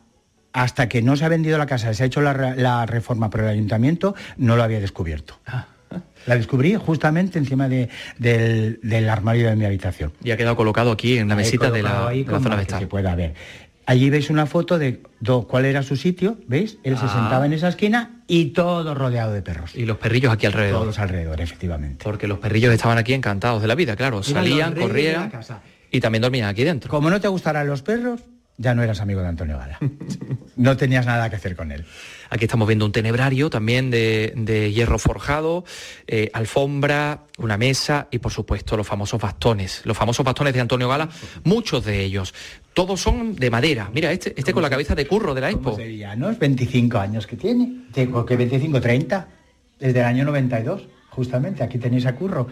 [0.53, 3.29] hasta que no se ha vendido la casa, se ha hecho la, re- la reforma
[3.29, 5.39] por el ayuntamiento, no lo había descubierto.
[5.45, 5.67] Ah.
[6.27, 10.13] La descubrí justamente encima de- del, del armario de mi habitación.
[10.23, 12.79] Y ha quedado colocado aquí en la mesita de la, de zona de que estar.
[12.79, 13.33] se pueda ver.
[13.89, 16.77] Allí veis una foto de do- cuál era su sitio, ¿veis?
[16.83, 17.09] Él se Ah.
[17.09, 19.73] sentaba en esa esquina y todo rodeado de perros.
[19.73, 20.81] Y los perrillos aquí alrededor.
[20.81, 22.03] Todos alrededor, efectivamente.
[22.03, 24.21] Porque los perrillos estaban aquí encantados de la vida, claro.
[24.21, 25.31] Salían, corrían
[25.91, 26.87] y también dormían aquí dentro.
[26.91, 28.21] Como no te gustarán los perros,
[28.57, 29.79] ya no eras amigo de Antonio Gala.
[30.55, 31.85] No tenías nada que hacer con él.
[32.29, 35.63] Aquí estamos viendo un tenebrario también de, hierro forjado,
[36.07, 39.81] eh, alfombra, una mesa y por supuesto los famosos bastones.
[39.85, 41.09] Los famosos bastones de Antonio Gala,
[41.43, 42.33] muchos de ellos.
[42.73, 43.89] Todos son de madera.
[43.93, 45.75] Mira, este, este con la cabeza de curro de la Expo.
[45.75, 46.33] sería, no?
[46.33, 47.85] 25 años que tiene.
[47.93, 49.27] ¿Qué 25, 30?
[49.79, 51.63] Desde el año 92, justamente.
[51.63, 52.47] Aquí tenéis a curro.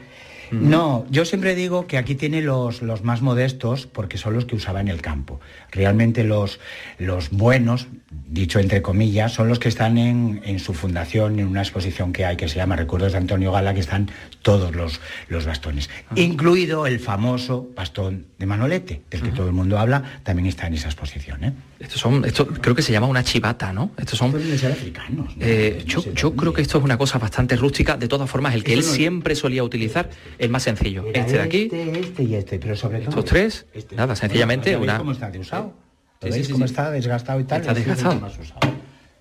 [0.52, 4.56] No, yo siempre digo que aquí tiene los, los, más modestos porque son los que
[4.56, 5.40] usaba en el campo.
[5.72, 6.60] Realmente los,
[6.98, 7.88] los buenos,
[8.28, 12.26] dicho entre comillas, son los que están en, en, su fundación, en una exposición que
[12.26, 14.10] hay que se llama Recuerdos de Antonio Gala, que están
[14.42, 15.00] todos los,
[15.30, 20.48] los bastones, incluido el famoso bastón de Manolete, del que todo el mundo habla, también
[20.48, 21.44] está en esa exposición.
[21.44, 21.54] ¿eh?
[21.80, 23.92] Estos son, esto creo que se llama una chivata, ¿no?
[23.98, 25.34] Estos son africanos.
[25.40, 27.98] Eh, yo, yo creo que esto es una cosa bastante rústica.
[27.98, 31.06] De todas formas, el que él siempre solía utilizar el más sencillo.
[31.14, 31.64] este de aquí.
[31.64, 33.10] Este, este y este, pero sobre todo.
[33.10, 33.96] Estos tres, este.
[33.96, 34.98] nada, sencillamente una.
[34.98, 35.87] ¿Cómo está de usado?
[36.22, 37.62] ¿Veis cómo está desgastado y tal?
[37.62, 38.28] Está desgastado.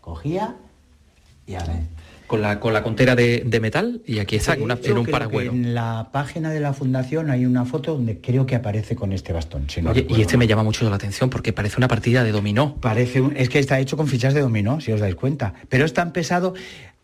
[0.00, 0.56] Cogía
[1.46, 5.06] y a ver con la, con la contera de, metal y aquí está, en un
[5.06, 5.52] paragüero.
[5.52, 9.32] En la página de la fundación hay una foto donde creo que aparece con este
[9.32, 9.66] bastón.
[10.08, 12.76] y este me llama mucho la atención porque parece una partida de dominó.
[12.80, 15.54] Parece es que está hecho con fichas de dominó, si os dais cuenta.
[15.68, 16.54] Pero es tan pesado.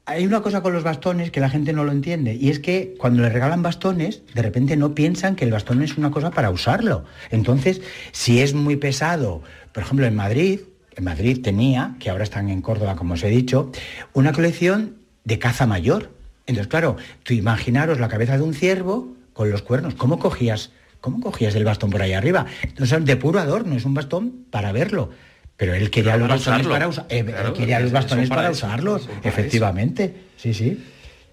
[0.05, 2.97] Hay una cosa con los bastones que la gente no lo entiende y es que
[2.99, 6.51] cuando le regalan bastones, de repente no piensan que el bastón es una cosa para
[6.51, 7.05] usarlo.
[7.31, 7.81] Entonces,
[8.11, 9.43] si es muy pesado,
[9.73, 10.61] por ejemplo en Madrid,
[10.97, 13.73] en Madrid tenía, que ahora están en Córdoba, como os he dicho,
[14.13, 16.11] una colección de caza mayor.
[16.47, 19.95] Entonces, claro, tú imaginaros la cabeza de un ciervo con los cuernos.
[19.95, 20.71] ¿Cómo cogías,
[21.01, 22.47] cómo cogías el bastón por ahí arriba?
[22.63, 25.11] Entonces, de puro adorno, es un bastón para verlo.
[25.57, 27.25] Pero él quería los bastones para, eh,
[27.57, 30.15] quería los bastones para, usarlos, efectivamente.
[30.37, 30.83] Sí, sí.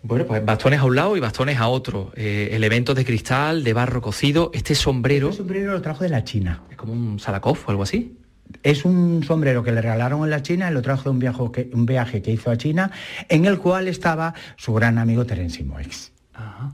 [0.03, 2.11] Bueno, pues bastones a un lado y bastones a otro.
[2.15, 4.51] Eh, elementos de cristal, de barro cocido.
[4.53, 5.29] Este sombrero.
[5.29, 6.63] Este sombrero lo trajo de la China.
[6.69, 8.18] Es como un Salakov o algo así.
[8.63, 11.69] Es un sombrero que le regalaron en la China, lo trajo de un viaje que,
[11.73, 12.91] un viaje que hizo a China,
[13.27, 16.11] en el cual estaba su gran amigo Terence Moix.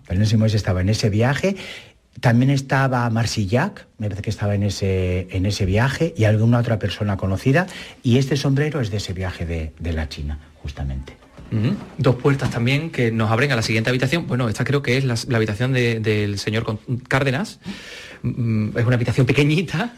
[0.08, 1.56] Terence Moix estaba en ese viaje
[2.20, 6.80] también estaba Marsillac, me parece que estaba en ese, en ese viaje, y alguna otra
[6.80, 7.68] persona conocida,
[8.04, 11.14] y este sombrero es de ese viaje de, la China, justamente.
[11.98, 14.28] Dos puertas también que nos abren a la siguiente habitación.
[14.28, 17.60] Bueno, esta creo que es la, habitación del señor Cárdenas.
[18.24, 19.94] Mm, es una habitación pequeñita,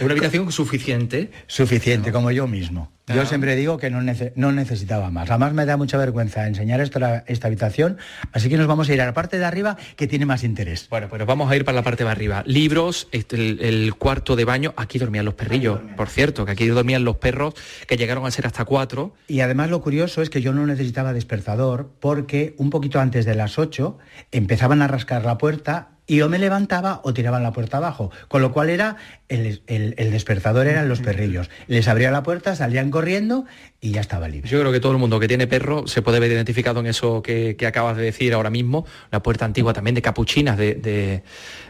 [0.00, 1.30] una habitación suficiente.
[1.46, 2.90] Suficiente, como yo mismo.
[3.14, 5.30] Yo siempre digo que no, necesitaba más.
[5.30, 7.98] Además me da mucha vergüenza enseñar esta, esta habitación,
[8.32, 10.88] así que nos vamos a ir a la parte de arriba que tiene más interés.
[10.88, 12.42] Bueno, pues vamos a ir para la parte de arriba.
[12.46, 17.04] Libros, este, el, cuarto de baño, aquí dormían los perrillos, por cierto, que aquí dormían
[17.04, 17.54] los perros
[17.86, 19.14] que llegaron a ser hasta cuatro.
[19.26, 23.34] Y además lo curioso es que yo no necesitaba despertador porque un poquito antes de
[23.34, 23.98] las ocho
[24.30, 28.42] empezaban a rascar la puerta y o me levantaba o tiraban la puerta abajo, con
[28.42, 28.96] lo cual era
[29.28, 29.62] el,
[30.10, 31.48] despertador eran los perrillos.
[31.68, 33.44] Les abría la puerta, salían corriendo
[33.80, 34.50] y ya estaba libre.
[34.50, 37.22] Yo creo que todo el mundo que tiene perro se puede ver identificado en eso
[37.22, 41.22] que, acabas de decir ahora mismo, la puerta antigua también de capuchinas, de,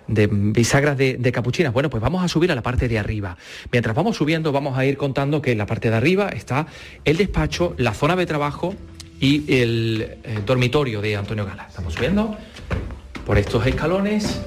[0.09, 1.75] bisagras de, de, capuchinas.
[1.75, 3.37] Bueno, pues vamos a subir a la parte de arriba.
[3.71, 6.67] Mientras vamos subiendo vamos a ir contando que en la parte de arriba está
[7.05, 8.75] el despacho, la zona de trabajo
[9.21, 11.67] y el, el eh, dormitorio de Antonio Gala.
[11.69, 12.39] Estamos subiendo
[13.31, 14.41] por estos escalones.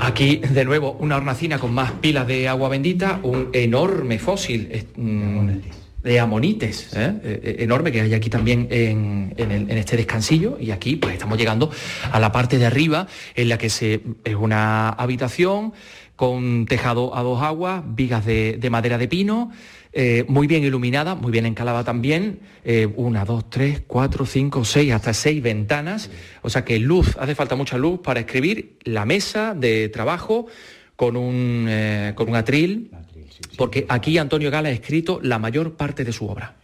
[0.00, 4.86] Aquí, de nuevo, una hornacina con más pilas de agua bendita, un enorme fósil.
[4.94, 7.12] Mm, de amonites, ¿eh?
[7.22, 9.34] Eh, eh, enorme que hay aquí también en,
[9.68, 10.56] este descansillo.
[10.58, 11.70] Y aquí pues estamos llegando
[12.10, 13.82] a la parte de arriba en la que es
[14.34, 15.74] una habitación
[16.16, 19.50] con tejado a dos aguas, vigas de, madera de pino,
[20.26, 22.40] muy bien iluminada, muy bien encalada también,
[22.96, 26.10] una, dos, tres, cuatro, cinco, seis, hasta seis ventanas,
[26.42, 30.46] o sea que luz, hace falta mucha luz para escribir, la mesa de trabajo
[30.96, 31.68] con un,
[32.16, 32.90] con un atril,
[33.56, 36.56] porque aquí Antonio Gala ha escrito la mayor parte de su obra.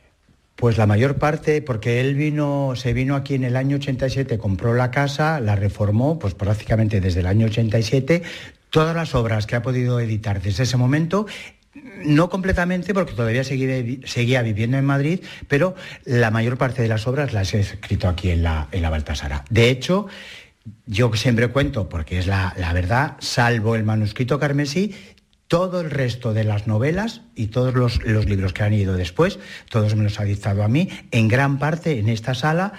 [0.57, 4.73] Pues la mayor parte, porque él vino, se vino aquí en el año 87, compró
[4.75, 8.23] la casa, la reformó, pues prácticamente desde el año 87,
[8.71, 11.27] todas las obras que ha podido editar desde ese momento
[12.05, 17.33] no completamente porque todavía seguía, viviendo en Madrid, pero la mayor parte de las obras
[17.33, 19.45] las he escrito aquí en la, en la Baltasara.
[19.51, 20.07] De hecho,
[20.87, 24.95] yo siempre cuento, porque es la, la verdad, salvo el manuscrito carmesí,
[25.49, 29.39] todo el resto de las novelas y todos los, libros que han ido después,
[29.71, 32.73] todos me los ha dictado a mí, en gran parte en esta sala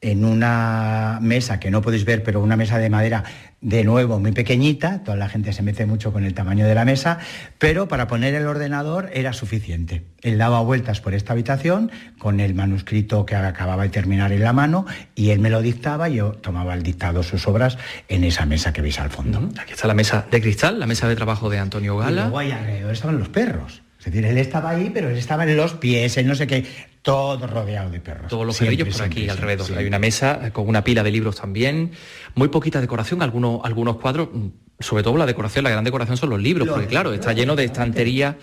[0.00, 3.24] en una mesa que no podéis ver, pero una mesa de madera
[3.60, 6.86] de nuevo muy pequeñita, toda la gente se mete mucho con el tamaño de la
[6.86, 7.18] mesa,
[7.58, 10.04] pero para poner el ordenador era suficiente.
[10.22, 14.54] Él daba vueltas por esta habitación con el manuscrito que acababa de terminar en la
[14.54, 17.76] mano y él me lo dictaba y yo tomaba el dictado sus obras
[18.08, 19.50] en esa mesa que veis al fondo.
[19.60, 22.10] Aquí está la mesa de cristal, la mesa de trabajo de Antonio Gala.
[22.10, 23.82] Y luego ahí alrededor estaban los perros.
[23.98, 26.64] Es decir, él estaba ahí, pero él estaba en los pies, en no sé qué,
[27.02, 28.28] todo rodeado de perros.
[28.28, 29.76] Todos los perrillos por aquí alrededor.
[29.76, 31.92] Hay una mesa con una pila de libros también,
[32.34, 34.48] muy poquita decoración, algunos, algunos cuadros, mm,
[34.78, 37.64] sobre todo la decoración, la gran decoración son los libros, porque claro, está lleno de
[37.64, 38.36] estanterías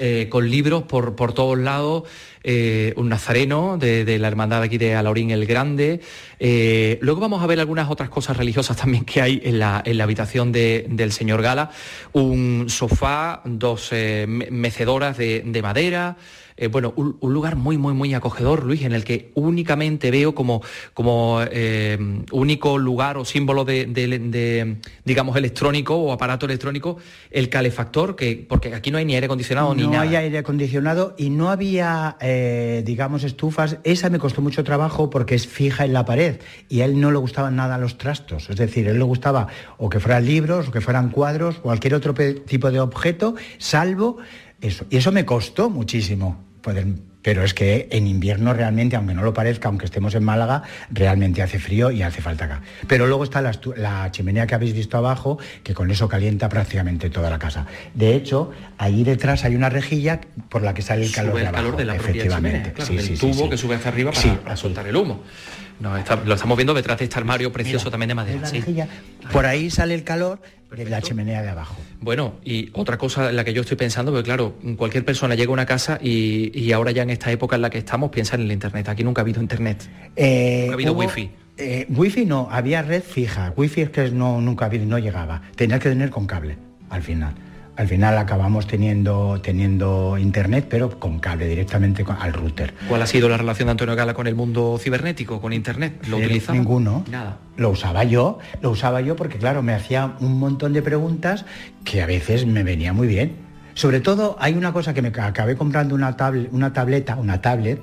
[0.00, 2.04] eh, con libros por, por todos lados,
[2.44, 6.00] eh, un nazareno de, la hermandad aquí de Alaurín el Grande.
[6.38, 9.98] Eh, luego vamos a ver algunas otras cosas religiosas también que hay en la, en
[9.98, 11.70] la habitación del señor Gala.
[12.12, 13.90] Un sofá, dos
[14.26, 16.16] mecedoras de, de madera.
[16.58, 20.60] Eh, bueno, un, lugar muy, muy, muy acogedor, Luis, en el que únicamente veo como,
[20.92, 21.96] como eh,
[22.32, 26.96] único lugar o símbolo de, digamos, electrónico o aparato electrónico,
[27.30, 29.94] el calefactor, que, porque aquí no hay ni aire acondicionado ni nada.
[29.94, 33.78] No hay aire acondicionado y no había, eh, digamos, estufas.
[33.84, 37.12] Esa me costó mucho trabajo porque es fija en la pared y a él no
[37.12, 38.50] le gustaban nada los trastos.
[38.50, 39.46] Es decir, a él le gustaba
[39.76, 44.18] o que fueran libros o que fueran cuadros, cualquier otro tipo de objeto, salvo
[44.60, 44.86] eso.
[44.90, 46.47] Y eso me costó muchísimo
[47.22, 51.42] pero es que en invierno realmente, aunque no lo parezca, aunque estemos en Málaga, realmente
[51.42, 52.62] hace frío y hace falta acá.
[52.86, 57.28] Pero luego está la, chimenea que habéis visto abajo, que con eso calienta prácticamente toda
[57.28, 57.66] la casa.
[57.92, 61.64] De hecho, ahí detrás hay una rejilla por la que sale el calor, de, abajo,
[61.64, 62.72] calor de la efectivamente.
[62.90, 64.12] el tubo que sube hacia arriba
[64.44, 65.22] para, soltar el humo.
[65.80, 65.92] No,
[66.24, 68.50] lo estamos viendo detrás de este armario precioso también de madera.
[69.32, 70.40] Por ahí sale el calor
[70.76, 71.76] de la chimenea de abajo.
[72.00, 75.50] Bueno, y otra cosa en la que yo estoy pensando, porque claro, cualquier persona llega
[75.50, 78.42] a una casa y, ahora ya en esta época en la que estamos piensa en
[78.42, 78.88] el internet.
[78.88, 79.88] Aquí nunca ha habido internet.
[80.16, 81.30] Eh, nunca ha habido wifi.
[81.56, 83.52] Eh, wifi no, había red fija.
[83.56, 85.42] Wifi es que no, nunca había, no llegaba.
[85.56, 86.56] Tenía que tener con cable
[86.90, 87.34] al final
[87.78, 92.74] al final acabamos teniendo, teniendo internet, pero con cable directamente al router.
[92.88, 96.04] ¿Cuál ha sido la relación de Antonio Gala con el mundo cibernético, con internet?
[96.08, 96.58] ¿Lo utilizaba?
[96.58, 97.04] Ninguno.
[97.08, 97.38] Nada.
[97.56, 101.44] Lo usaba yo, lo usaba yo porque claro, me hacía un montón de preguntas
[101.84, 103.36] que a veces me venía muy bien.
[103.74, 106.16] Sobre todo hay una cosa que me acabé comprando una,
[106.50, 107.80] una tableta, una tablet,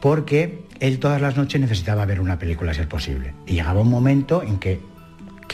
[0.00, 3.34] porque él todas las noches necesitaba ver una película si es posible.
[3.46, 4.80] Y llegaba un momento en que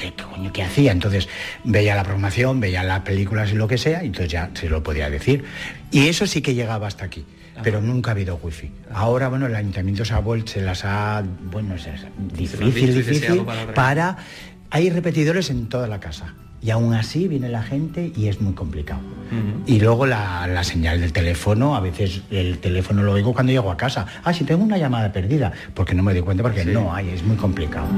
[0.01, 0.92] ¿qué coño qué hacía?
[0.92, 1.28] Entonces
[1.62, 4.82] veía la programación, veía las películas y lo que sea, y entonces ya se lo
[4.82, 5.44] podía decir.
[5.90, 7.24] Y eso sí que llegaba hasta aquí,
[7.62, 8.70] pero nunca ha habido wifi.
[8.92, 11.86] Ahora, bueno, el ayuntamiento se, ha vuelto, se las ha, bueno, es
[12.34, 13.44] difícil, difícil,
[13.74, 14.16] para...
[14.72, 16.34] Hay repetidores en toda la casa.
[16.62, 19.01] Y aún así viene la gente y es muy complicado.
[19.66, 23.76] Y luego la, señal del teléfono, a veces el teléfono lo oigo cuando llego a
[23.76, 24.07] casa.
[24.22, 27.24] Ah, si tengo una llamada perdida, porque no me doy cuenta, porque no hay, es
[27.24, 27.88] muy complicado.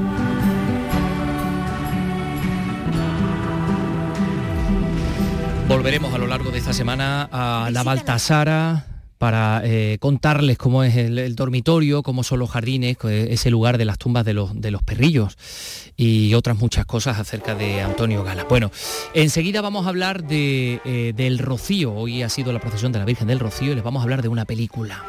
[5.67, 8.85] Volveremos a lo largo de esta semana a la Baltasara
[9.17, 13.97] para eh, contarles cómo es el, dormitorio, cómo son los jardines, ese lugar de las
[13.97, 15.37] tumbas de los, de los perrillos
[15.95, 18.43] y otras muchas cosas acerca de Antonio Gala.
[18.43, 18.71] Bueno,
[19.13, 21.93] enseguida vamos a hablar de, eh, del Rocío.
[21.93, 24.21] Hoy ha sido la procesión de la Virgen del Rocío y les vamos a hablar
[24.21, 25.03] de una película.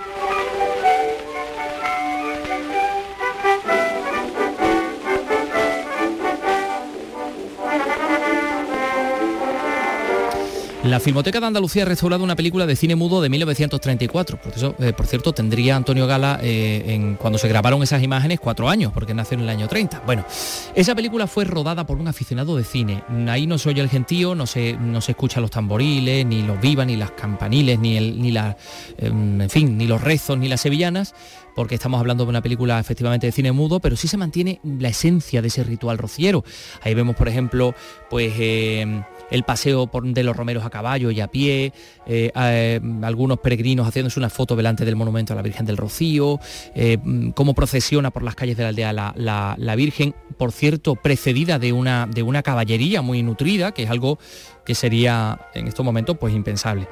[10.84, 14.38] La Filmoteca de Andalucía ha restaurado una película de cine mudo de 1934.
[14.38, 18.38] Por, eso, eh, por cierto, tendría Antonio Gala, eh, en, cuando se grabaron esas imágenes,
[18.38, 20.02] cuatro años, porque nació en el año 30.
[20.04, 20.26] Bueno,
[20.74, 23.02] esa película fue rodada por un aficionado de cine.
[23.28, 26.60] Ahí no se oye el gentío, no se, no se escucha los tamboriles, ni los
[26.60, 28.54] vivas, ni las campaniles, ni, el, ni la,
[28.98, 31.14] em, en fin, ni los rezos, ni las sevillanas,
[31.54, 34.88] porque estamos hablando de una película efectivamente de cine mudo, pero sí se mantiene la
[34.88, 36.44] esencia de ese ritual rociero.
[36.82, 37.74] Ahí vemos, por ejemplo,
[38.10, 41.72] pues em, el paseo de los romeros a caballo y a pie,
[42.04, 46.40] eh, eh, algunos peregrinos haciéndose una foto delante del monumento a la Virgen del Rocío,
[46.74, 46.98] eh,
[47.36, 52.08] cómo procesiona por las calles de la aldea la, Virgen, por cierto, precedida de una,
[52.12, 54.18] de una caballería muy nutrida, que es algo
[54.66, 56.88] que sería en estos momentos pues impensable.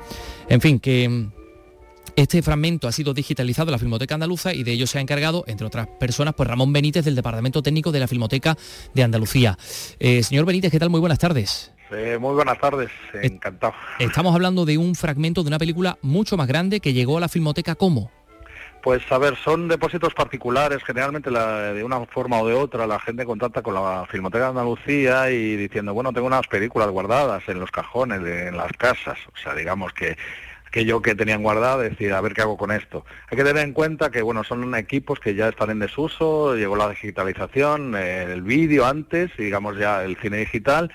[0.49, 1.33] En fin, que mm,
[2.15, 5.43] este fragmento ha sido digitalizado en la Filmoteca Andaluza y de ello se ha encargado,
[5.49, 8.57] entre otras personas, pues Ramón Benítez del Departamento Técnico de la Filmoteca
[8.95, 9.59] de Andalucía.
[9.99, 10.91] señor Benítez, ¿qué tal?
[10.91, 11.72] Muy buenas tardes.
[11.93, 13.75] Eh, muy buenas tardes, encantado.
[13.99, 17.29] Estamos hablando de un fragmento de una película mucho más grande que llegó a la
[17.29, 18.11] Filmoteca ¿cómo?
[18.83, 23.25] Pues a ver, son depósitos particulares, generalmente de una forma o de otra la gente
[23.25, 27.71] contacta con la Filmoteca de Andalucía y diciendo, bueno, tengo unas películas guardadas en los
[27.71, 30.17] cajones, en las casas, o sea, digamos que
[30.73, 33.05] que yo que tenían guardado, decir, a ver qué hago con esto.
[33.31, 36.77] Hay que tener en cuenta que, bueno, son equipos que ya están en desuso, llegó
[36.77, 40.91] la digitalización, el vídeo antes, y digamos ya el cine digital,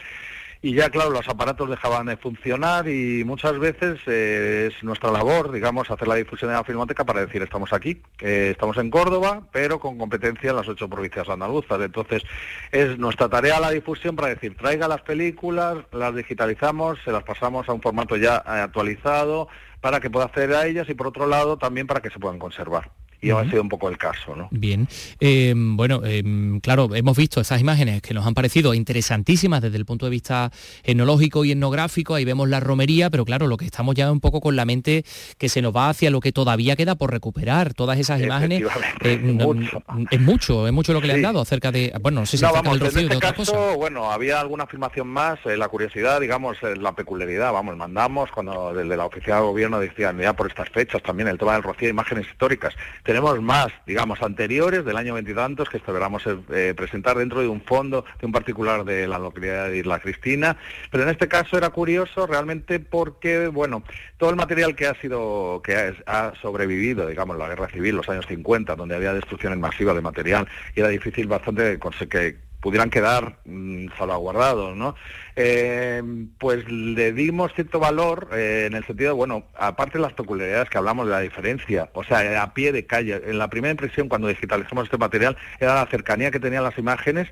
[0.62, 5.52] y ya claro los aparatos dejaban de funcionar y muchas veces eh, es nuestra labor
[5.52, 9.44] digamos hacer la difusión de la filmoteca para decir estamos aquí eh, estamos en Córdoba
[9.52, 11.80] pero con competencia en las ocho provincias andaluzas.
[11.82, 12.24] Entonces
[12.72, 17.68] es nuestra tarea la difusión para decir traiga las películas las digitalizamos se las pasamos
[17.70, 19.48] a un formato ya actualizado
[19.82, 22.40] para que pueda acceder a ellas y por otro lado también para que se puedan
[22.40, 22.92] conservar
[23.22, 24.36] y ha sido un poco el caso.
[24.36, 24.48] ¿no?
[24.52, 24.88] Bien,
[25.20, 26.24] eh, bueno, eh,
[26.62, 30.52] claro, hemos visto esas imágenes que nos han parecido interesantísimas desde el punto de vista
[30.84, 34.42] etnológico y etnográfico, ahí vemos la romería, pero claro, lo que estamos ya un poco
[34.42, 35.04] con la mente
[35.38, 38.64] que se nos va hacia lo que todavía queda por recuperar, todas esas imágenes.
[39.02, 39.82] Eh, mucho.
[40.12, 42.44] Es mucho, es mucho lo que le han dado acerca de, bueno, no sé si
[42.44, 43.76] no, vamos, del rocío en y de este otra caso, cosa.
[43.76, 48.96] bueno, había alguna afirmación más, eh, la curiosidad, digamos, la peculiaridad, vamos, mandamos cuando desde
[48.96, 52.28] la oficina de gobierno decían, ya por estas fechas también el tema del rocío, imágenes
[52.28, 52.74] históricas.
[53.08, 58.04] Tenemos más, digamos, anteriores del año veintitantos que esperamos eh, presentar dentro de un fondo
[58.20, 60.58] de un particular de la localidad de Isla Cristina,
[60.92, 63.82] pero en este caso era curioso realmente porque, bueno,
[64.18, 68.26] todo el material que ha sido, que ha, sobrevivido, digamos, la guerra civil, los años
[68.28, 70.46] 50, donde había destrucciones masivas de material
[70.76, 71.80] y era difícil bastante
[72.10, 74.96] que pudieran quedar mm, salvaguardados, ¿no?
[75.36, 76.02] Eh,
[76.40, 80.78] pues le dimos cierto valor eh, en el sentido, bueno, aparte de las peculiaridades que
[80.78, 84.28] hablamos de la diferencia, o sea, a pie de calle, en la primera impresión cuando
[84.28, 87.28] digitalizamos este material era la cercanía que tenían las imágenes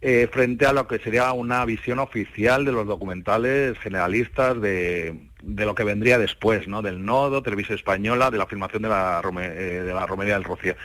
[0.00, 5.64] eh, frente a lo que sería una visión oficial de los documentales generalistas de, de
[5.66, 6.82] lo que vendría después, ¿no?
[6.82, 10.44] Del nodo, televisión española, de la filmación de la, Rome- eh, de la Romería del
[10.44, 10.76] Rocío.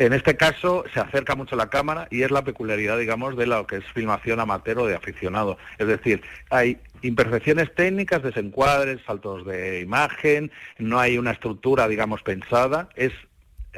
[0.00, 3.66] En este caso se acerca mucho la cámara y es la peculiaridad, digamos, de lo
[3.66, 5.58] que es filmación amateur o de aficionado.
[5.76, 12.88] Es decir, hay imperfecciones técnicas, desencuadres, saltos de imagen, no hay una estructura, digamos, pensada,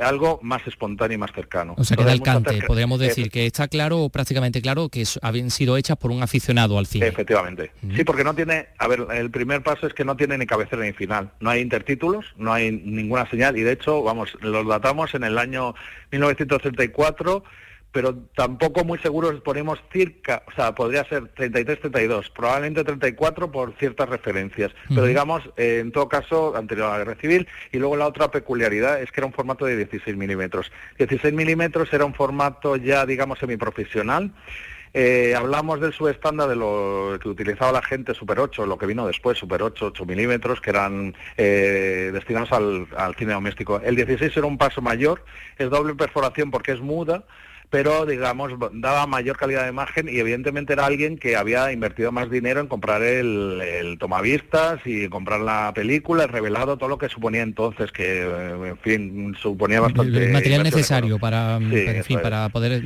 [0.01, 1.75] algo más espontáneo y más cercano.
[1.77, 4.09] O sea, que Entonces, el mucho cante, acerca- podríamos Efe- decir que está claro o
[4.11, 7.07] prácticamente claro que habían sido hechas por un aficionado al cine.
[7.07, 7.73] Efectivamente.
[7.95, 10.83] Sí, porque no tiene, a ver, el primer paso es que no tiene ni cabecera
[10.83, 11.31] ni final.
[11.41, 15.37] No hay intertítulos, no hay ninguna señal y de hecho, vamos, los datamos en el
[15.39, 15.75] año
[16.11, 17.45] 1934,
[17.93, 24.09] pero tampoco muy seguros ponemos circa, o sea, podría ser 33-32, probablemente 34 por ciertas
[24.09, 28.07] referencias, pero digamos, eh, en todo caso, anterior a la guerra civil, y luego la
[28.07, 30.73] otra peculiaridad es que era un formato de 16 milímetros.
[30.99, 34.33] 16 milímetros era un formato ya, digamos, semiprofesional,
[34.95, 39.07] eh, hablamos del subestándar de lo que utilizaba la gente Super 8, lo que vino
[39.07, 43.81] después, Super 8, 8 milímetros, que eran eh, destinados al, al cine doméstico.
[43.83, 45.25] El 16 era un paso mayor,
[45.59, 47.25] es doble perforación porque es muda,
[47.73, 52.31] pero digamos daba mayor calidad de imagen y evidentemente era alguien que había invertido más
[52.31, 57.09] dinero en comprar el, el tomavistas y comprar la película, el revelado, todo lo que
[57.09, 60.27] suponía entonces, que eh, en fin, suponía bastante...
[60.27, 62.23] el material necesario para, Sí, para, en fin, es.
[62.23, 62.81] para poder eh,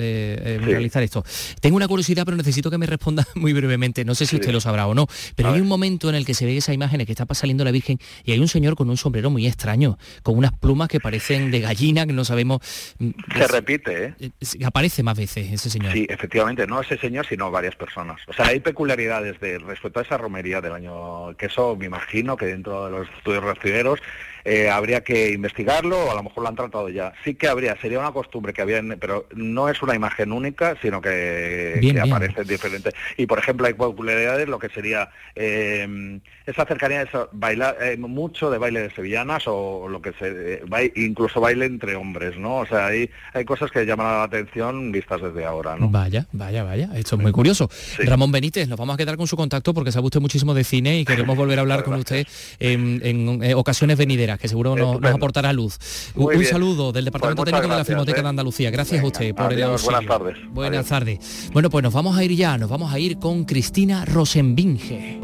[0.00, 0.70] eh, Sí.
[0.70, 1.22] realizar esto.
[1.60, 4.06] Tengo una curiosidad, pero necesito que me responda muy brevemente.
[4.06, 6.32] No sé si usted lo sabrá o no, pero hay un momento en el que
[6.32, 8.96] se ve esa imagen que está saliendo la Virgen y hay un señor con un
[8.96, 12.60] sombrero muy extraño, con unas plumas que parecen de gallina, que no sabemos...
[12.98, 14.29] mm, Se repite, ¿eh?
[14.64, 15.92] Aparece más veces ese señor.
[15.92, 18.20] Sí, efectivamente, no ese señor, sino varias personas.
[18.26, 22.36] O sea, hay peculiaridades de respecto a esa romería del año, que eso me imagino
[22.36, 24.00] que dentro de los estudios rastreros
[24.44, 27.12] eh, habría que investigarlo o a lo mejor lo han tratado ya.
[27.24, 30.76] Sí que habría, sería una costumbre que había, en- pero no es una imagen única,
[30.82, 32.12] sino que, Bien, que bien.
[32.14, 32.90] aparece diferente.
[33.16, 38.50] Y por ejemplo, hay peculiaridades, lo que sería eh, esa cercanía, esa, bailar, eh, mucho
[38.50, 42.58] de baile de sevillanas o lo que se, eh, bai- incluso baile entre hombres, ¿no?
[42.58, 45.88] O sea, hay, hay cosas que llaman la atención vistas desde ahora, ¿no?
[45.90, 47.68] Vaya, vaya, vaya, esto es muy curioso.
[47.98, 50.98] Ramón Benítez, nos vamos a quedar con su contacto porque sabe usted muchísimo de cine
[51.00, 52.26] y queremos volver a hablar con usted
[52.58, 55.78] en, en, eh, ocasiones venideras, que seguro nos, aportará luz.
[56.14, 56.52] Un, Muy un bien.
[56.52, 58.22] saludo del Departamento Pues muchas Técnico de la Filmoteca ¿eh?
[58.22, 58.70] de Andalucía.
[58.70, 59.92] Gracias a usted por el auxilio.
[59.92, 60.36] buenas tardes.
[60.50, 61.50] Buenas tardes.
[61.52, 65.20] Bueno, pues nos vamos a ir ya, nos vamos a ir con Cristina Rosenbinge.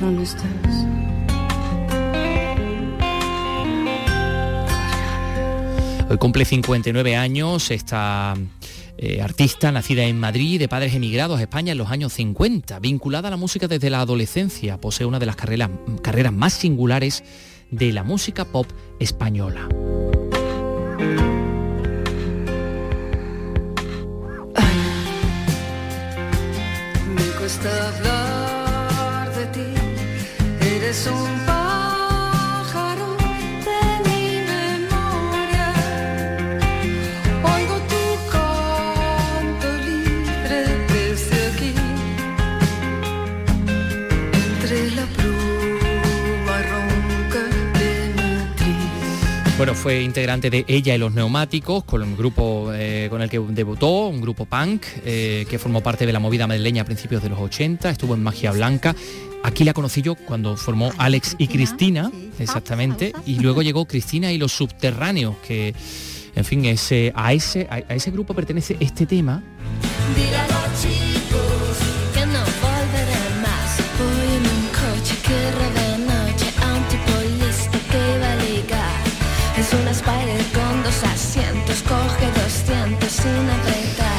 [0.00, 0.86] ¿Dónde estás?
[6.08, 8.34] Hoy cumple 59 años esta
[9.02, 13.28] eh, artista nacida en Madrid, de padres emigrados a España en los años 50, vinculada
[13.28, 15.70] a la música desde la adolescencia, posee una de las carreras,
[16.02, 17.24] carreras más singulares
[17.70, 18.66] de la música pop
[18.98, 19.68] española.
[49.60, 53.38] Bueno, fue integrante de Ella y los Neumáticos, con un grupo eh, con el que
[53.38, 57.28] debutó, un grupo punk, eh, que formó parte de la movida madrileña a principios de
[57.28, 58.96] los 80, estuvo en Magia Blanca.
[59.42, 64.38] Aquí la conocí yo cuando formó Alex y Cristina, exactamente, y luego llegó Cristina y
[64.38, 65.74] los Subterráneos, que,
[66.34, 69.42] en fin, ese, a, ese, a ese grupo pertenece este tema.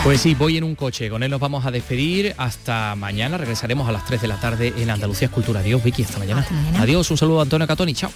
[0.03, 2.33] Pues sí, voy en un coche, con él nos vamos a despedir.
[2.37, 5.59] Hasta mañana, regresaremos a las 3 de la tarde en Andalucía Escultura.
[5.59, 6.45] Adiós, Vicky, hasta mañana.
[6.79, 8.11] Adiós, un saludo a Antonio Catoni, chao.